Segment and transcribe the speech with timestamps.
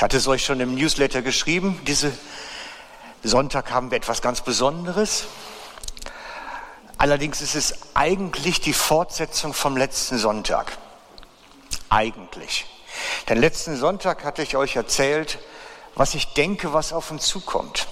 [0.00, 1.78] Ich hatte es euch schon im Newsletter geschrieben.
[1.86, 2.10] Diese
[3.22, 5.26] Sonntag haben wir etwas ganz Besonderes.
[6.96, 10.72] Allerdings ist es eigentlich die Fortsetzung vom letzten Sonntag.
[11.90, 12.64] Eigentlich.
[13.28, 15.38] Denn letzten Sonntag hatte ich euch erzählt,
[15.94, 17.86] was ich denke, was auf uns zukommt,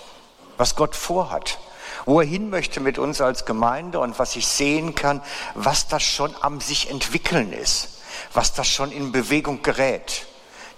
[0.57, 1.59] was Gott vorhat,
[2.07, 5.21] wo er hin möchte mit uns als Gemeinde und was ich sehen kann,
[5.55, 8.01] was das schon am sich entwickeln ist,
[8.33, 10.25] was das schon in Bewegung gerät.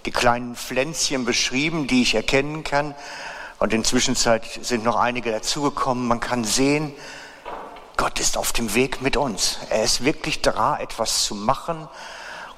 [0.05, 2.95] Die kleinen Pflänzchen beschrieben, die ich erkennen kann.
[3.59, 6.07] Und inzwischen sind noch einige dazugekommen.
[6.07, 6.93] Man kann sehen,
[7.97, 9.59] Gott ist auf dem Weg mit uns.
[9.69, 11.87] Er ist wirklich da, etwas zu machen.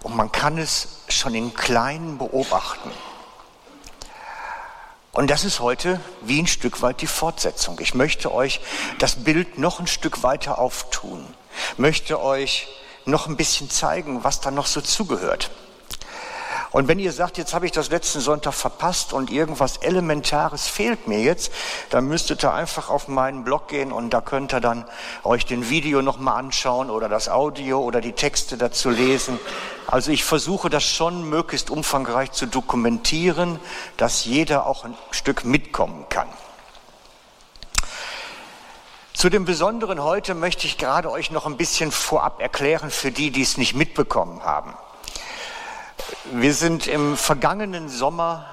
[0.02, 2.92] Und man kann es schon in Kleinen beobachten.
[5.14, 7.80] Und das ist heute wie ein Stück weit die Fortsetzung.
[7.80, 8.62] Ich möchte euch
[8.98, 11.24] das Bild noch ein Stück weiter auftun,
[11.78, 12.68] möchte euch
[13.06, 15.52] noch ein bisschen zeigen, was da noch so zugehört.
[16.72, 21.08] Und wenn ihr sagt, jetzt habe ich das letzten Sonntag verpasst und irgendwas Elementares fehlt
[21.08, 21.52] mir jetzt,
[21.90, 24.86] dann müsstet ihr einfach auf meinen Blog gehen und da könnt ihr dann
[25.24, 29.40] euch den Video nochmal anschauen oder das Audio oder die Texte dazu lesen.
[29.88, 33.60] Also ich versuche das schon möglichst umfangreich zu dokumentieren,
[33.98, 36.28] dass jeder auch ein Stück mitkommen kann.
[39.14, 43.32] Zu dem Besonderen heute möchte ich gerade euch noch ein bisschen vorab erklären für die,
[43.32, 44.74] die es nicht mitbekommen haben.
[46.32, 48.46] Wir sind im vergangenen Sommer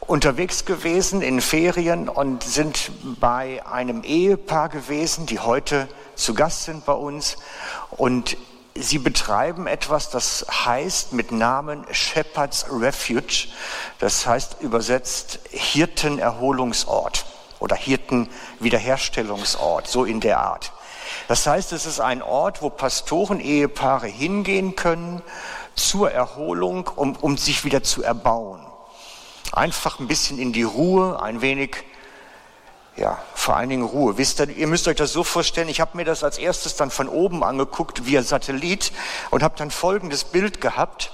[0.00, 6.84] unterwegs gewesen in Ferien und sind bei einem Ehepaar gewesen, die heute zu Gast sind
[6.84, 7.36] bei uns.
[7.90, 8.36] Und
[8.74, 13.48] sie betreiben etwas, das heißt mit Namen Shepherd's Refuge,
[13.98, 17.24] das heißt übersetzt Hirtenerholungsort
[17.60, 20.72] oder Hirtenwiederherstellungsort, so in der Art.
[21.28, 25.22] Das heißt, es ist ein Ort, wo Pastoren-Ehepaare hingehen können,
[25.74, 28.64] zur Erholung, um, um sich wieder zu erbauen.
[29.52, 31.84] Einfach ein bisschen in die Ruhe, ein wenig,
[32.96, 34.18] ja, vor allen Dingen Ruhe.
[34.18, 36.90] Wisst ihr, ihr müsst euch das so vorstellen, ich habe mir das als erstes dann
[36.90, 38.92] von oben angeguckt, via Satellit,
[39.30, 41.12] und habe dann folgendes Bild gehabt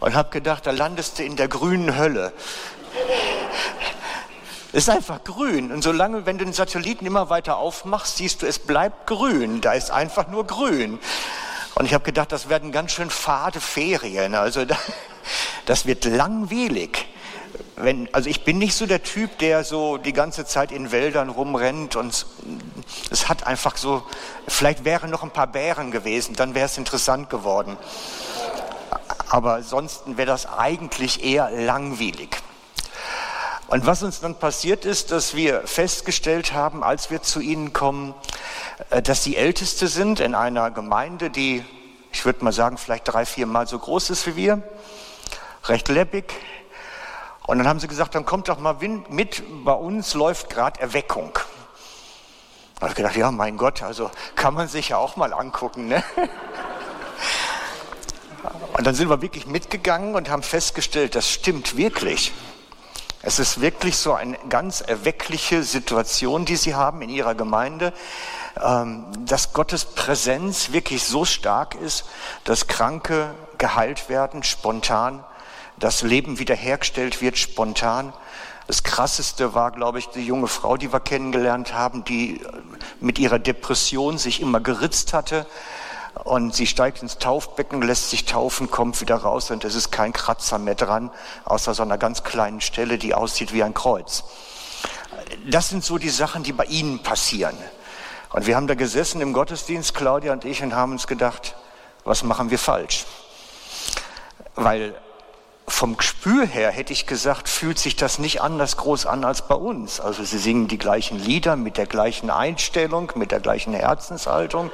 [0.00, 2.32] und habe gedacht, da landest du in der grünen Hölle.
[4.72, 5.72] Es ist einfach grün.
[5.72, 9.62] Und solange, wenn du den Satelliten immer weiter aufmachst, siehst du, es bleibt grün.
[9.62, 10.98] Da ist einfach nur grün.
[11.74, 14.34] Und ich habe gedacht, das werden ganz schön fade Ferien.
[14.34, 14.64] Also
[15.66, 17.06] das wird langweilig.
[17.76, 21.28] Wenn, also ich bin nicht so der Typ, der so die ganze Zeit in Wäldern
[21.28, 22.26] rumrennt und
[23.10, 24.02] es hat einfach so,
[24.48, 27.76] vielleicht wären noch ein paar Bären gewesen, dann wäre es interessant geworden.
[29.28, 32.38] Aber ansonsten wäre das eigentlich eher langweilig.
[33.68, 38.14] Und was uns dann passiert ist, dass wir festgestellt haben, als wir zu ihnen kommen,
[38.88, 41.62] äh, dass sie Älteste sind in einer Gemeinde, die,
[42.10, 44.62] ich würde mal sagen, vielleicht drei, vier Mal so groß ist wie wir,
[45.64, 46.32] recht leppig.
[47.46, 48.74] Und dann haben sie gesagt, dann kommt doch mal
[49.10, 51.38] mit, bei uns läuft gerade Erweckung.
[52.76, 55.88] Da habe ich gedacht, ja, mein Gott, also kann man sich ja auch mal angucken.
[55.88, 56.02] Ne?
[58.72, 62.32] Und dann sind wir wirklich mitgegangen und haben festgestellt, das stimmt wirklich.
[63.20, 67.92] Es ist wirklich so eine ganz erweckliche Situation, die sie haben in ihrer Gemeinde,
[68.62, 72.04] ähm, dass Gottes Präsenz wirklich so stark ist,
[72.44, 75.24] dass Kranke geheilt werden spontan,
[75.78, 78.12] das Leben wiederhergestellt wird spontan.
[78.68, 82.40] Das Krasseste war, glaube ich, die junge Frau, die wir kennengelernt haben, die
[83.00, 85.46] mit ihrer Depression sich immer geritzt hatte
[86.24, 90.12] und sie steigt ins Taufbecken, lässt sich taufen, kommt wieder raus und es ist kein
[90.12, 91.10] Kratzer mehr dran,
[91.44, 94.24] außer so einer ganz kleinen Stelle, die aussieht wie ein Kreuz.
[95.46, 97.56] Das sind so die Sachen, die bei Ihnen passieren.
[98.30, 101.54] Und wir haben da gesessen im Gottesdienst, Claudia und ich, und haben uns gedacht,
[102.04, 103.06] was machen wir falsch?
[104.54, 104.94] Weil
[105.66, 109.54] vom Gespür her hätte ich gesagt, fühlt sich das nicht anders groß an als bei
[109.54, 110.00] uns.
[110.00, 114.70] Also sie singen die gleichen Lieder mit der gleichen Einstellung, mit der gleichen Herzenshaltung.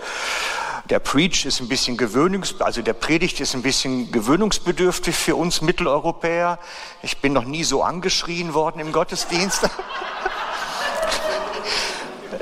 [0.91, 5.63] Der Preach ist ein bisschen gewöhnungs, also der Predigt ist ein bisschen gewöhnungsbedürftig für uns
[5.63, 6.59] Mitteleuropäer.
[7.01, 9.67] Ich bin noch nie so angeschrien worden im Gottesdienst.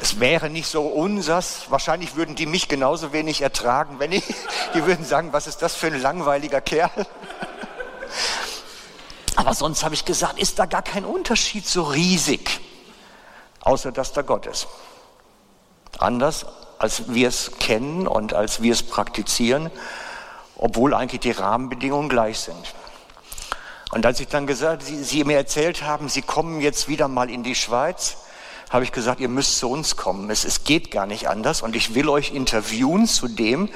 [0.01, 1.67] es wäre nicht so unsers.
[1.69, 4.25] Wahrscheinlich würden die mich genauso wenig ertragen, wenn ich,
[4.75, 6.91] die würden sagen, was ist das für ein langweiliger Kerl?
[9.37, 12.61] Aber sonst habe ich gesagt, ist da gar kein Unterschied so riesig,
[13.61, 14.67] außer dass da Gott ist.
[15.99, 16.45] Anders
[16.83, 19.71] als wir es kennen und als wir es praktizieren,
[20.57, 22.75] obwohl eigentlich die Rahmenbedingungen gleich sind.
[23.93, 27.31] Und als ich dann gesagt, Sie, Sie mir erzählt haben, Sie kommen jetzt wieder mal
[27.31, 28.17] in die Schweiz,
[28.69, 30.29] habe ich gesagt, ihr müsst zu uns kommen.
[30.29, 33.69] Es, es geht gar nicht anders und ich will euch interviewen zu dem,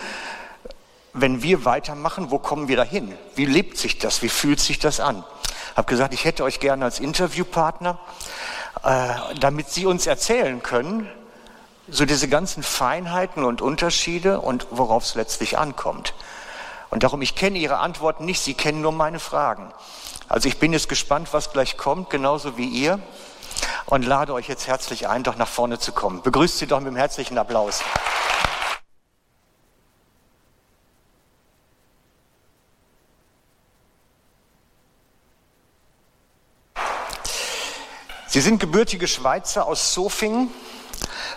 [1.12, 3.16] wenn wir weitermachen, wo kommen wir dahin?
[3.36, 4.22] Wie lebt sich das?
[4.22, 5.22] Wie fühlt sich das an?
[5.76, 8.00] Habe gesagt, ich hätte euch gerne als Interviewpartner,
[8.82, 11.08] äh, damit Sie uns erzählen können,
[11.88, 16.14] so diese ganzen Feinheiten und Unterschiede und worauf es letztlich ankommt.
[16.90, 19.72] Und darum, ich kenne Ihre Antworten nicht, Sie kennen nur meine Fragen.
[20.28, 23.00] Also ich bin jetzt gespannt, was gleich kommt, genauso wie ihr.
[23.86, 26.22] Und lade euch jetzt herzlich ein, doch nach vorne zu kommen.
[26.22, 27.82] Begrüßt Sie doch mit einem herzlichen Applaus.
[38.26, 40.50] Sie sind gebürtige Schweizer aus Sofingen.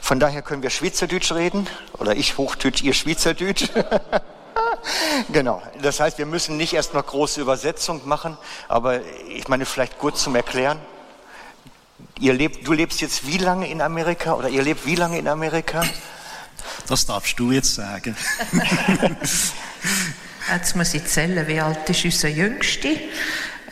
[0.02, 1.68] Von daher können wir Schweizerdeutsch reden.
[1.94, 3.70] Oder ich Hochdeutsch, ihr Schweizerdeutsch.
[5.32, 5.62] genau.
[5.82, 8.38] Das heißt, wir müssen nicht erst noch große Übersetzung machen,
[8.68, 10.80] aber ich meine, vielleicht kurz zum Erklären.
[12.20, 15.28] Ihr lebt, du lebst jetzt wie lange in Amerika oder ihr lebt wie lange in
[15.28, 15.84] Amerika?
[16.88, 18.16] Das darfst du jetzt sagen.
[20.54, 23.00] jetzt muss ich zählen, wie alt ist unser Jüngste?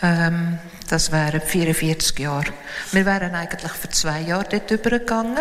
[0.01, 2.53] Ähm, das wären 44 Jahre.
[2.91, 5.37] Wir wären eigentlich für zwei Jahre dort übergegangen.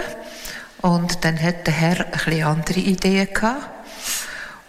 [0.86, 3.70] Und dann hat der Herr ein bisschen andere Ideen gehabt.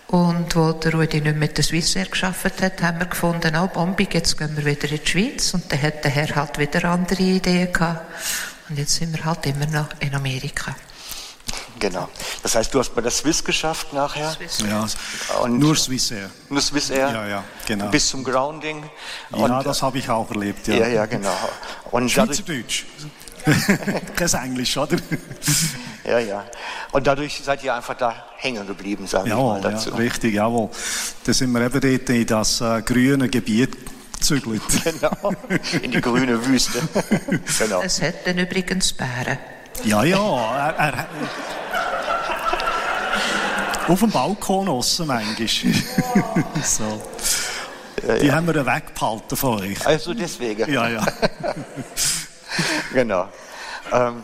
[0.08, 4.16] Und wo der Rudi nicht mit der Swissair geschafft hat, haben wir gefunden, oh, Bombig,
[4.16, 5.54] jetzt gehen wir wieder in die Schweiz.
[5.54, 8.02] Und dann hat der Herr halt wieder andere Ideen gehabt.
[8.68, 10.76] Und jetzt sind wir halt immer noch in Amerika.
[11.80, 12.10] Genau.
[12.42, 14.32] Das heißt, du hast bei der Swiss geschafft nachher?
[14.32, 14.64] Swiss.
[14.68, 14.88] Ja,
[15.44, 16.32] und nur Swissair.
[16.50, 17.12] Nur Swissair?
[17.12, 17.90] Ja, ja, genau.
[17.90, 18.90] Bis zum Grounding?
[19.30, 20.78] Und, ja, das habe ich auch erlebt, ja.
[20.78, 21.38] Ja, ja, genau.
[21.92, 22.86] Und Schweizerdeutsch.
[24.16, 24.98] Kein Englisch, oder?
[26.04, 26.46] ja, ja.
[26.92, 29.92] Und dadurch seid ihr einfach da hängen geblieben, sagen wir mal dazu.
[29.92, 30.70] Ja, richtig, jawohl.
[31.24, 33.78] Da sind wir eben dort in das äh, grüne Gebiet
[34.14, 34.62] gezügelt.
[34.84, 35.34] genau,
[35.82, 36.80] in die grüne Wüste.
[37.60, 37.82] genau.
[37.82, 39.38] Es dann übrigens Bären.
[39.84, 40.74] Ja, ja.
[40.78, 41.08] Er, er,
[43.88, 45.48] auf dem Balkon aussen manchmal.
[46.64, 47.02] so.
[48.06, 48.36] Ja, Die ja.
[48.36, 49.86] haben wir weggehalten von euch.
[49.86, 50.72] Also deswegen.
[50.72, 51.06] Ja, ja.
[52.94, 53.28] genau.
[53.92, 54.24] Ähm,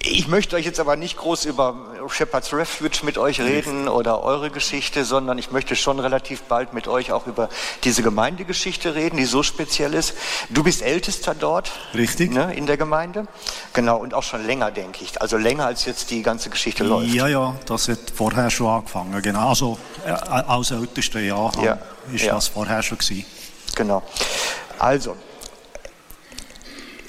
[0.00, 1.74] ich möchte euch jetzt aber nicht groß über
[2.08, 6.86] Shepherd's Refuge mit euch reden oder eure Geschichte, sondern ich möchte schon relativ bald mit
[6.86, 7.48] euch auch über
[7.82, 10.14] diese Gemeindegeschichte reden, die so speziell ist.
[10.50, 11.72] Du bist Ältester dort.
[11.94, 12.30] Richtig.
[12.32, 13.26] Ne, in der Gemeinde.
[13.72, 15.20] Genau, und auch schon länger, denke ich.
[15.20, 17.12] Also länger als jetzt die ganze Geschichte läuft.
[17.12, 19.20] Ja, ja, das hat vorher schon angefangen.
[19.20, 19.48] Genau.
[19.48, 21.78] Also äh, als ältester Jahr ja,
[22.12, 22.34] ist ja.
[22.34, 23.26] das vorher schon gewesen.
[23.74, 24.02] Genau.
[24.78, 25.16] Also,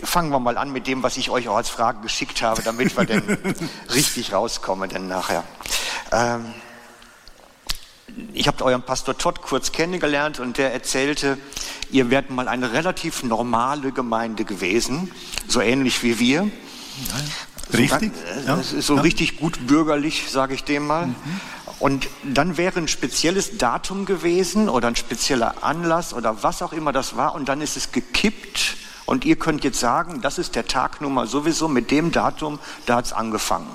[0.03, 2.95] fangen wir mal an mit dem, was ich euch auch als Frage geschickt habe, damit
[2.97, 3.23] wir dann
[3.93, 5.43] richtig rauskommen dann nachher.
[6.11, 6.53] Ähm,
[8.33, 11.37] ich habe euren Pastor Todd kurz kennengelernt und der erzählte,
[11.91, 15.11] ihr werdet mal eine relativ normale Gemeinde gewesen,
[15.47, 16.49] so ähnlich wie wir.
[17.71, 18.11] Ja, richtig.
[18.45, 19.01] So, ja, so ja.
[19.01, 21.07] richtig gut bürgerlich, sage ich dem mal.
[21.07, 21.15] Mhm.
[21.79, 26.91] Und dann wäre ein spezielles Datum gewesen oder ein spezieller Anlass oder was auch immer
[26.91, 28.75] das war und dann ist es gekippt
[29.09, 33.05] und ihr könnt jetzt sagen, das ist der Tagnummer sowieso, mit dem Datum, da hat
[33.05, 33.65] es angefangen.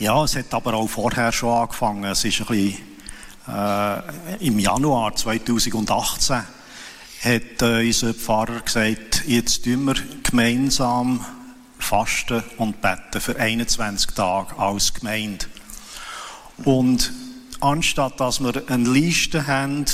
[0.00, 2.02] Ja, es hat aber auch vorher schon angefangen.
[2.02, 2.78] Es ist ein bisschen,
[3.46, 9.94] äh, im Januar 2018 hat äh, unser Pfarrer gesagt, jetzt tun wir
[10.24, 11.24] gemeinsam
[11.78, 15.46] fasten und beten für 21 Tage als Gemeinde.
[16.64, 17.12] Und
[17.60, 19.84] anstatt dass wir eine Liste haben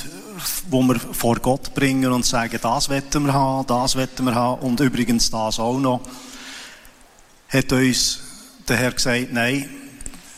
[0.70, 4.62] wo wir vor Gott bringen und sagen, das wetten wir haben, das wetten wir haben
[4.62, 6.00] und übrigens das auch noch,
[7.48, 8.20] hat uns
[8.68, 9.68] der Herr gesagt, nein,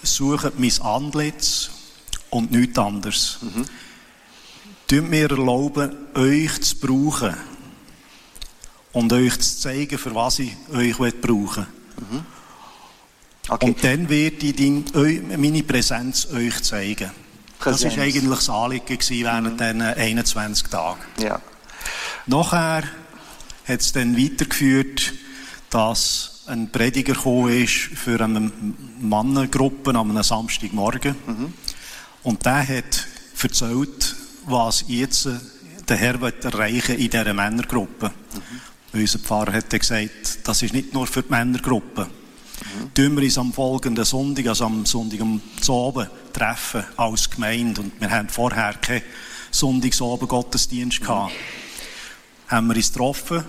[0.03, 1.71] sucht mein Antlitz
[2.31, 3.39] und nichts anderes.
[3.43, 3.65] Mhm.
[4.87, 7.35] Tut mir erlauben, euch zu brauchen
[8.93, 12.05] und euch zu zeigen, für was ich euch brauchen will.
[12.11, 12.27] Mhm.
[13.49, 13.67] Okay.
[13.67, 17.11] Und dann werde ich meine Präsenz euch zeigen.
[17.65, 17.95] Präsenz.
[17.95, 19.59] Das war eigentlich das Anliegen während mhm.
[19.59, 21.01] diesen 21 Tagen.
[21.19, 21.41] Ja.
[22.27, 22.85] Nachher
[23.67, 25.13] hat es dann weitergeführt,
[25.71, 28.53] dass ein Prediger gekommen ist für eine
[29.01, 31.17] Mannengruppe am Samstagmorgen.
[31.27, 31.55] Mhm.
[32.23, 33.07] Und der hat
[33.43, 34.17] erzählt,
[34.47, 35.29] was jetzt
[35.89, 38.09] der Herr erreichen in dieser Männergruppe.
[38.09, 39.01] Mhm.
[39.01, 42.09] Unser Pfarrer hat gesagt, das ist nicht nur für die Männergruppe.
[42.61, 42.95] Mhm.
[42.95, 47.81] Tun wir uns am folgenden Sonntag, also am Sonntag um Abend, treffen als Gemeinde.
[47.81, 49.03] Und wir haben vorher keinen
[49.51, 51.33] Sonntagsabend Gottesdienst gehabt.
[52.49, 53.45] Haben wir uns getroffen.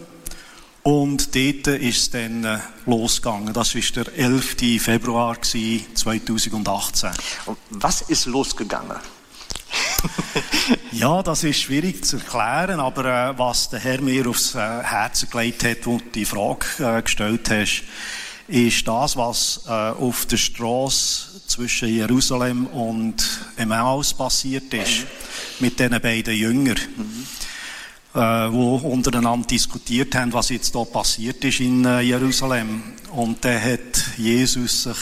[0.83, 3.51] Und dort ist es dann äh, losgegangen.
[3.53, 4.55] Das war der 11.
[4.79, 7.09] Februar 2018.
[7.47, 8.97] Und was ist losgegangen?
[10.91, 15.27] ja, das ist schwierig zu erklären, aber äh, was der Herr mir aufs äh, Herz
[15.27, 17.83] gelegt hat, wo du die Frage äh, gestellt hast,
[18.47, 23.23] ist das, was äh, auf der Straße zwischen Jerusalem und
[23.57, 25.05] Emmaus passiert ist, mhm.
[25.59, 26.77] mit diesen beiden Jüngern.
[26.97, 27.27] Mhm.
[28.15, 32.83] äh, wo untereinander diskutiert haben, was jetzt da passiert ist in äh, Jerusalem.
[33.11, 34.97] Und dann hat Jesus sich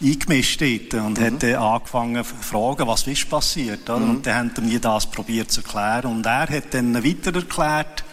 [0.00, 1.24] eingemischt dort und mhm.
[1.24, 3.88] hat dann angefangen zu fragen, was ist passiert.
[3.88, 3.98] Oder?
[3.98, 4.10] Mhm.
[4.10, 6.06] Und dann haben wir das probiert zu erklären.
[6.06, 8.04] Und er hat dann weiter erklärt,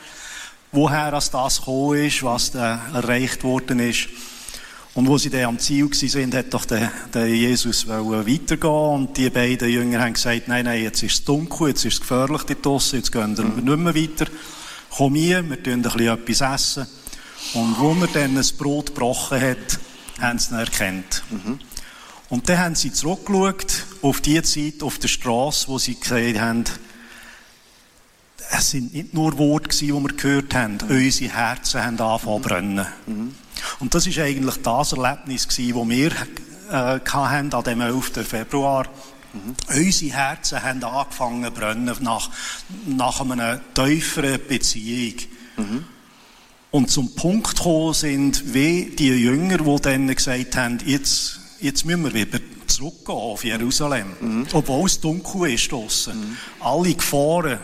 [0.74, 4.10] woher das gekommen ist, was da erreicht worden ist.
[4.96, 9.30] Und wo sie dann am Ziel waren, hat doch der, der Jesus weitergehen Und die
[9.30, 12.66] beiden Jünger haben gesagt, nein, nein, jetzt ist es dunkel, jetzt ist es gefährlich dort
[12.66, 13.64] draussen, jetzt gehen wir mhm.
[13.64, 14.32] nicht mehr weiter.
[14.92, 16.88] Komm hier, wir tun ein bisschen etwas essen.
[17.56, 19.80] Und wo er dann ein Brot gebrochen hat,
[20.20, 21.24] haben sie ihn erkannt.
[21.32, 21.60] Mhm.
[22.30, 26.66] Und dann haben sie zurückgeschaut auf die Zeit, auf der Straße, wo sie gesagt haben,
[28.58, 30.96] es sind nicht nur Worte die wir gehört haben, mhm.
[30.96, 32.86] unsere Herzen haben angefangen zu brennen.
[33.06, 33.36] Mhm.
[33.80, 36.12] Und das ist eigentlich das Erlebnis das wir
[36.70, 38.28] äh, hatten an dem 11.
[38.28, 38.88] Februar.
[39.34, 39.56] Mhm.
[39.76, 42.30] Unsere Herzen haben angefangen zu brennen nach,
[42.86, 45.16] nach einer tieferen Beziehung.
[45.58, 45.86] Mhm.
[46.72, 52.04] Und zum Punkt gekommen sind, wie die Jünger, die dann gesagt haben, jetzt, jetzt müssen
[52.04, 54.08] wir wieder zurückgehen auf Jerusalem.
[54.20, 54.48] Mhm.
[54.54, 56.20] Obwohl es dunkel ist draussen.
[56.20, 56.38] Mhm.
[56.60, 57.60] Alle Gefahren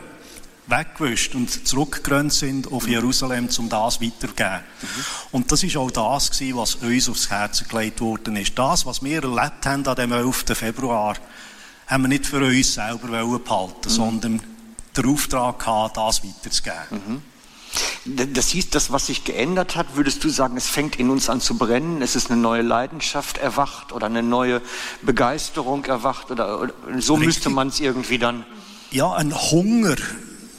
[0.69, 4.59] weggewischt und zurückgerannt sind auf Jerusalem, um das weiterzugeben.
[4.81, 4.87] Mhm.
[5.31, 8.57] Und das ist auch das gewesen, was uns aufs Herz gelegt worden ist.
[8.57, 10.45] Das, was wir erlebt haben an dem 11.
[10.53, 11.15] Februar,
[11.87, 13.89] haben wir nicht für uns selber behalten, mhm.
[13.89, 14.41] sondern
[14.95, 16.77] den Auftrag gehabt, das weiterzugeben.
[16.91, 17.21] Mhm.
[18.33, 21.41] Das hieß, das, was sich geändert hat, würdest du sagen, es fängt in uns an
[21.41, 24.61] zu brennen, es ist eine neue Leidenschaft erwacht oder eine neue
[25.01, 27.27] Begeisterung erwacht oder, oder so Richtig.
[27.27, 28.45] müsste man es irgendwie dann.
[28.91, 29.97] Ja, ein Hunger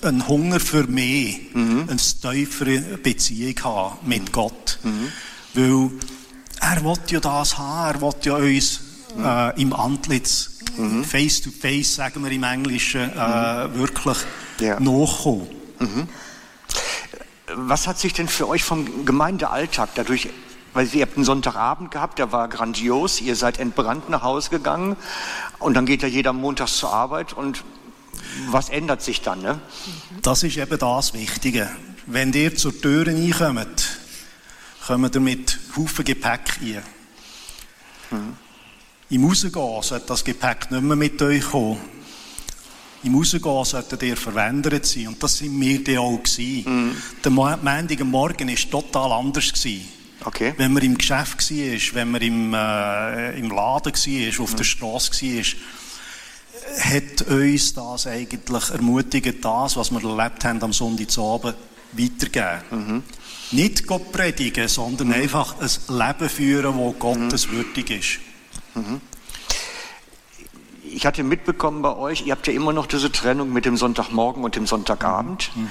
[0.03, 1.87] einen Hunger für mehr, mhm.
[1.89, 4.33] eine tiefere Beziehung haben mit.
[4.33, 4.79] Gott.
[4.83, 5.13] Mhm.
[5.55, 5.91] Weil
[6.61, 8.81] er will ja das haben, er will ja uns
[9.19, 11.05] äh, im Antlitz, mhm.
[11.05, 14.19] face to face, sagen wir im Englischen, äh, wirklich
[14.61, 14.79] ja.
[14.79, 15.49] nachkommen.
[17.55, 20.29] Was hat sich denn für euch vom Gemeindealltag dadurch
[20.73, 24.97] weil ihr habt einen Sonntagabend gehabt, der war grandios, ihr seid entbrannt nach Hause gegangen
[25.59, 27.65] und dann geht ja jeder montags zur Arbeit und
[28.49, 29.43] was ändert sich dann?
[29.43, 29.61] Ne?
[30.23, 31.71] Das ist eben das Wichtige.
[32.07, 33.99] Wenn ihr zur Tür reinkommt,
[34.87, 36.83] kommt ihr mit Haufen Gepäck rein.
[38.11, 38.37] Mhm.
[39.11, 41.79] Im Rausgehen sollte das Gepäck nicht mehr mit euch kommen.
[43.03, 45.09] Im Rausgehen solltet ihr verwendet sein.
[45.09, 46.21] Und das sind wir dann auch.
[46.65, 46.97] Mhm.
[47.25, 49.53] Der Montag Morgen war total anders.
[49.53, 49.89] Gewesen.
[50.25, 50.55] Okay.
[50.57, 54.57] Wenn man im Geschäft war, wenn man im, äh, im Laden war, auf mhm.
[54.57, 55.45] der Straße war,
[56.79, 61.57] hat uns das eigentlich ermutigt, das, was wir erlebt haben am Sonntagabend,
[61.93, 62.63] weitergeben.
[62.71, 63.03] Mhm.
[63.53, 65.15] Nicht Gott predigen, sondern mhm.
[65.15, 67.53] einfach ein Leben führen, das Gottes mhm.
[67.53, 68.19] würdig ist.
[68.75, 69.01] Mhm
[70.93, 74.45] ich hatte mitbekommen bei euch, ihr habt ja immer noch diese Trennung mit dem Sonntagmorgen
[74.45, 75.51] und dem Sonntagabend.
[75.55, 75.71] Mhm.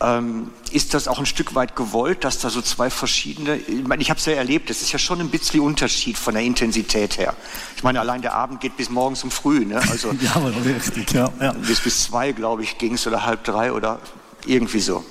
[0.00, 4.02] Ähm, ist das auch ein Stück weit gewollt, dass da so zwei verschiedene, ich meine,
[4.02, 7.18] ich habe es ja erlebt, es ist ja schon ein bisschen Unterschied von der Intensität
[7.18, 7.34] her.
[7.76, 9.80] Ich meine, allein der Abend geht bis morgens um früh, ne?
[9.90, 11.30] Also, ja, aber richtig, ja.
[11.40, 11.52] ja.
[11.52, 14.00] Bis, bis zwei, glaube ich, ging es oder halb drei oder
[14.46, 15.04] irgendwie so.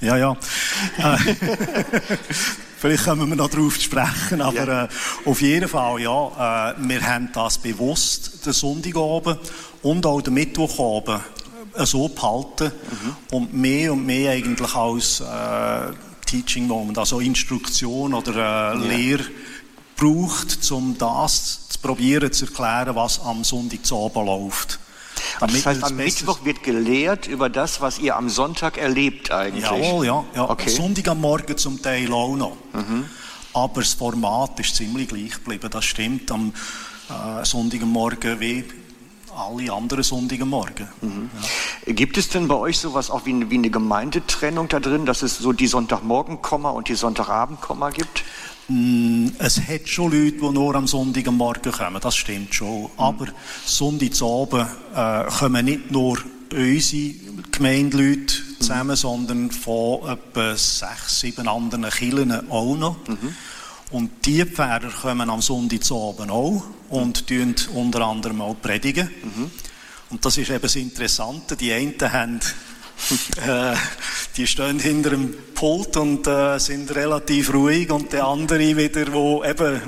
[0.00, 0.16] Ja, ja.
[0.16, 0.36] Ja,
[0.98, 1.18] ja.
[2.84, 4.84] Vielleicht kommen wir noch darauf zu sprechen, aber ja.
[4.84, 4.88] äh,
[5.24, 9.38] auf jeden Fall, ja, äh, wir haben das bewusst, den Sonntagabend
[9.82, 11.22] und auch den Mittwochabend
[11.74, 13.16] äh, so behalten mhm.
[13.34, 15.94] und mehr und mehr eigentlich als äh,
[16.26, 18.74] Teaching Moment, also Instruktion oder äh, ja.
[18.74, 19.24] Lehre
[19.96, 24.78] braucht, um das zu probieren zu erklären, was am Sonntagabend läuft.
[25.52, 29.64] Das heißt, am Mittwoch wird gelehrt über das, was ihr am Sonntag erlebt eigentlich.
[29.64, 30.24] Jawohl, ja.
[30.34, 30.50] ja.
[30.50, 30.70] Okay.
[30.70, 32.56] Sonntag am Morgen zum Teil auch noch.
[32.72, 33.06] Mhm.
[33.52, 35.68] Aber das Format ist ziemlich gleich geblieben.
[35.70, 36.52] Das stimmt am
[37.08, 38.64] äh, Sonntag am Morgen wie
[39.36, 40.88] alle anderen Sonntage Morgen.
[41.00, 41.30] Mhm.
[41.86, 41.92] Ja.
[41.92, 45.38] Gibt es denn bei euch sowas auch wie, wie eine Gemeindetrennung da drin, dass es
[45.38, 48.24] so die Sonntagmorgen-Komma und die Sonntagabend-Komma gibt?
[48.68, 52.82] Mm, es hat schon Leute, die nur am Sonntag am Morgen kommen, das stimmt schon.
[52.82, 52.88] Mhm.
[52.96, 53.26] Aber
[53.64, 56.18] Sonntagabend äh, kommen nicht nur
[56.52, 57.14] unsere
[57.50, 58.96] Gemeindeleute zusammen, mhm.
[58.96, 62.96] sondern von etwa sechs, sieben anderen Kirchen auch noch.
[63.06, 63.34] Mhm.
[63.90, 69.10] Und die Pferde kommen am Sonntagabend auch und tun unter anderem auch predigen.
[69.22, 69.50] Mhm.
[70.10, 71.56] Und das ist eben das Interessante.
[71.56, 72.40] Die einen haben
[74.36, 79.48] die stehen hinter dem Pult und äh, sind relativ ruhig und die anderen wieder, die
[79.48, 79.82] eben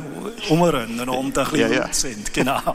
[0.49, 1.89] umrennen und ein bisschen ja, ja.
[1.93, 2.33] sind.
[2.33, 2.75] Genau.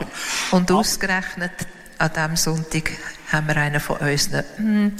[0.52, 1.52] Und ausgerechnet
[1.98, 2.92] an diesem Sonntag
[3.32, 4.94] haben wir einen von unseren hm,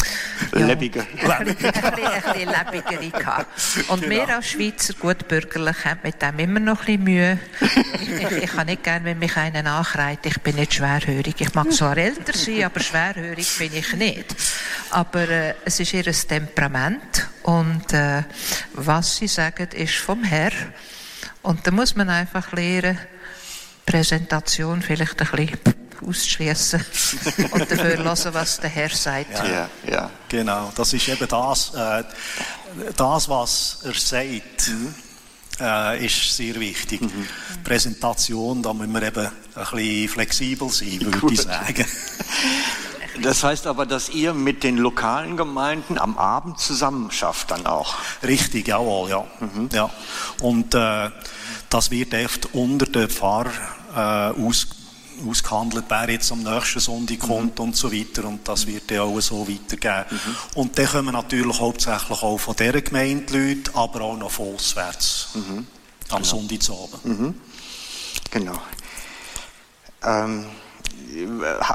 [0.56, 1.02] ja, Lebige.
[1.02, 3.48] ein, bisschen, ein, bisschen, gehabt.
[3.90, 7.40] Und wir als Schweizer gut bürgerlich haben mit dem immer noch ein bisschen Mühe.
[7.60, 11.36] Ich, ich, kann nicht gerne, wenn mich einer nachreit, ich bin nicht schwerhörig.
[11.40, 14.36] Ich mag zwar älter sein, aber schwerhörig bin ich nicht.
[14.92, 18.24] Aber äh, es ist ihr Temperament und äh,
[18.74, 20.52] was sie sagen, ist vom Herr.
[21.42, 22.98] Und da muss man einfach lernen,
[23.86, 26.84] Präsentation vielleicht ein bisschen ausschließen
[27.52, 29.38] und dafür hören, was der Herr sagt.
[29.38, 29.70] Ja, ja.
[29.90, 30.10] ja.
[30.30, 32.04] Genau, das ist eben das, äh,
[32.96, 34.94] das was er sagt, mhm.
[35.60, 37.02] äh, ist sehr wichtig.
[37.02, 37.28] Mhm.
[37.64, 39.32] Präsentation, da müssen wir eben ein
[39.72, 41.86] bisschen flexibel sein, würde ich sagen.
[43.22, 47.96] Das heißt aber, dass ihr mit den lokalen Gemeinden am Abend zusammen schafft dann auch.
[48.24, 49.26] Richtig, jawohl, ja.
[49.40, 49.70] Mhm.
[49.74, 49.90] ja.
[50.42, 51.10] Und äh,
[51.70, 53.52] das wird oft unter den Pfarrer
[53.96, 54.68] äh, aus,
[55.28, 57.28] ausgehandelt, wer jetzt am nächsten Sonntag mhm.
[57.28, 58.26] kommt und so weiter.
[58.26, 60.06] Und das wird dann auch so weitergehen.
[60.10, 60.36] Mhm.
[60.56, 65.30] Und dann kommen natürlich hauptsächlich auch von dieser Gemeinde Leute, aber auch noch von auswärts.
[65.34, 65.68] Mhm.
[66.10, 66.24] Am genau.
[66.24, 67.06] Sonntagabend.
[67.06, 67.36] Mhm.
[68.32, 68.62] Genau.
[70.04, 70.46] Ähm,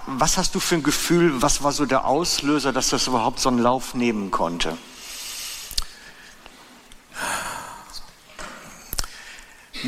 [0.06, 3.48] was hast du für ein Gefühl, was war so der Auslöser, dass das überhaupt so
[3.48, 4.76] einen Lauf nehmen konnte?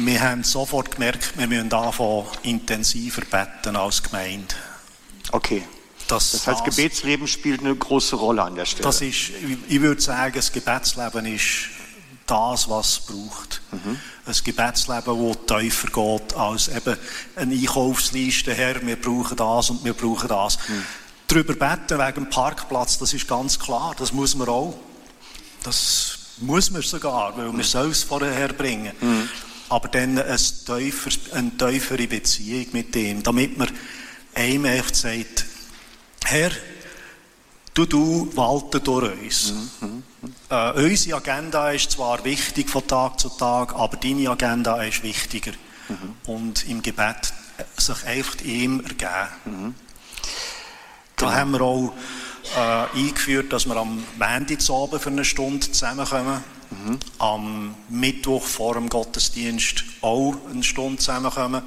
[0.05, 4.55] Wir haben sofort gemerkt, wir müssen anfangen, intensiver beten als Gemeinde.
[5.33, 5.65] Okay.
[6.07, 8.85] Das, das heißt, das, Gebetsleben spielt eine große Rolle an der Stelle.
[8.85, 9.31] Das ist,
[9.69, 11.69] ich würde sagen, das Gebetsleben ist
[12.27, 13.61] das, was es braucht.
[13.73, 13.99] Mhm.
[14.25, 16.97] Ein Gebetsleben, das tiefer geht als eben
[17.37, 20.59] eine Einkaufsliste, Herr, wir brauchen das und wir brauchen das.
[20.69, 20.85] Mhm.
[21.27, 24.79] Darüber beten wegen dem Parkplatz, das ist ganz klar, das muss man auch.
[25.63, 27.59] Das muss man sogar, weil mhm.
[27.59, 28.93] wir es vorher bringen.
[29.01, 29.29] Mhm
[29.69, 33.69] aber dann ein tiefer, eine tiefere Beziehung mit ihm, damit man
[34.35, 35.47] einem echt sagt,
[36.25, 36.51] Herr,
[37.75, 39.53] du, du walte durch uns.
[39.81, 40.03] Mhm.
[40.51, 45.53] Äh, unsere Agenda ist zwar wichtig von Tag zu Tag, aber deine Agenda ist wichtiger.
[45.89, 46.15] Mhm.
[46.27, 47.33] Und im Gebet
[47.77, 49.29] sich einfach ihm ergeben.
[49.45, 49.75] Mhm.
[51.17, 51.39] Da genau.
[51.39, 51.93] haben wir auch
[52.57, 56.99] äh, eingeführt, dass wir am Montagabend für eine Stunde zusammenkommen Mhm.
[57.19, 61.63] Am Mittwoch vor dem Gottesdienst auch eine Stunde zusammenkommen.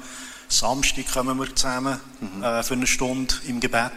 [0.48, 2.42] Samstag kommen wir zusammen mhm.
[2.42, 3.92] äh, für eine Stunde im Gebet.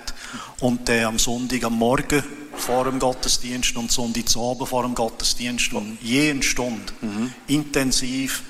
[0.62, 2.23] Und dann am Sonntag am Morgen
[2.58, 5.73] vor dem Gottesdienst und Sonntagabend vor dem Gottesdienst.
[5.73, 6.93] Und je eine Stunde.
[7.01, 7.34] Mhm.
[7.47, 8.43] Intensiv.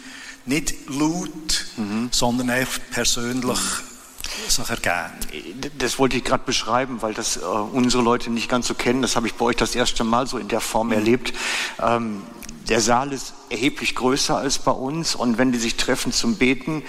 [0.46, 2.10] Nicht laut, mhm.
[2.12, 3.58] sondern einfach persönlich
[4.48, 5.72] sich ergeben.
[5.78, 9.02] Das wollte ich gerade beschreiben, weil das äh, unsere Leute nicht ganz so kennen.
[9.02, 10.94] Das habe ich bei euch das erste Mal so in der Form mhm.
[10.94, 11.34] erlebt.
[11.82, 12.22] Ähm,
[12.70, 16.84] der Saal ist erheblich größer als bei uns und wenn die sich treffen zum Beten,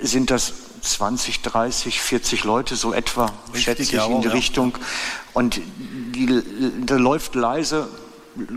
[0.00, 4.34] sind das 20, 30, 40 Leute, so etwa, Richtig, schätze ich, ja, in die ja.
[4.34, 4.76] Richtung.
[5.32, 5.60] Und
[6.14, 6.42] die,
[6.84, 7.88] da läuft leise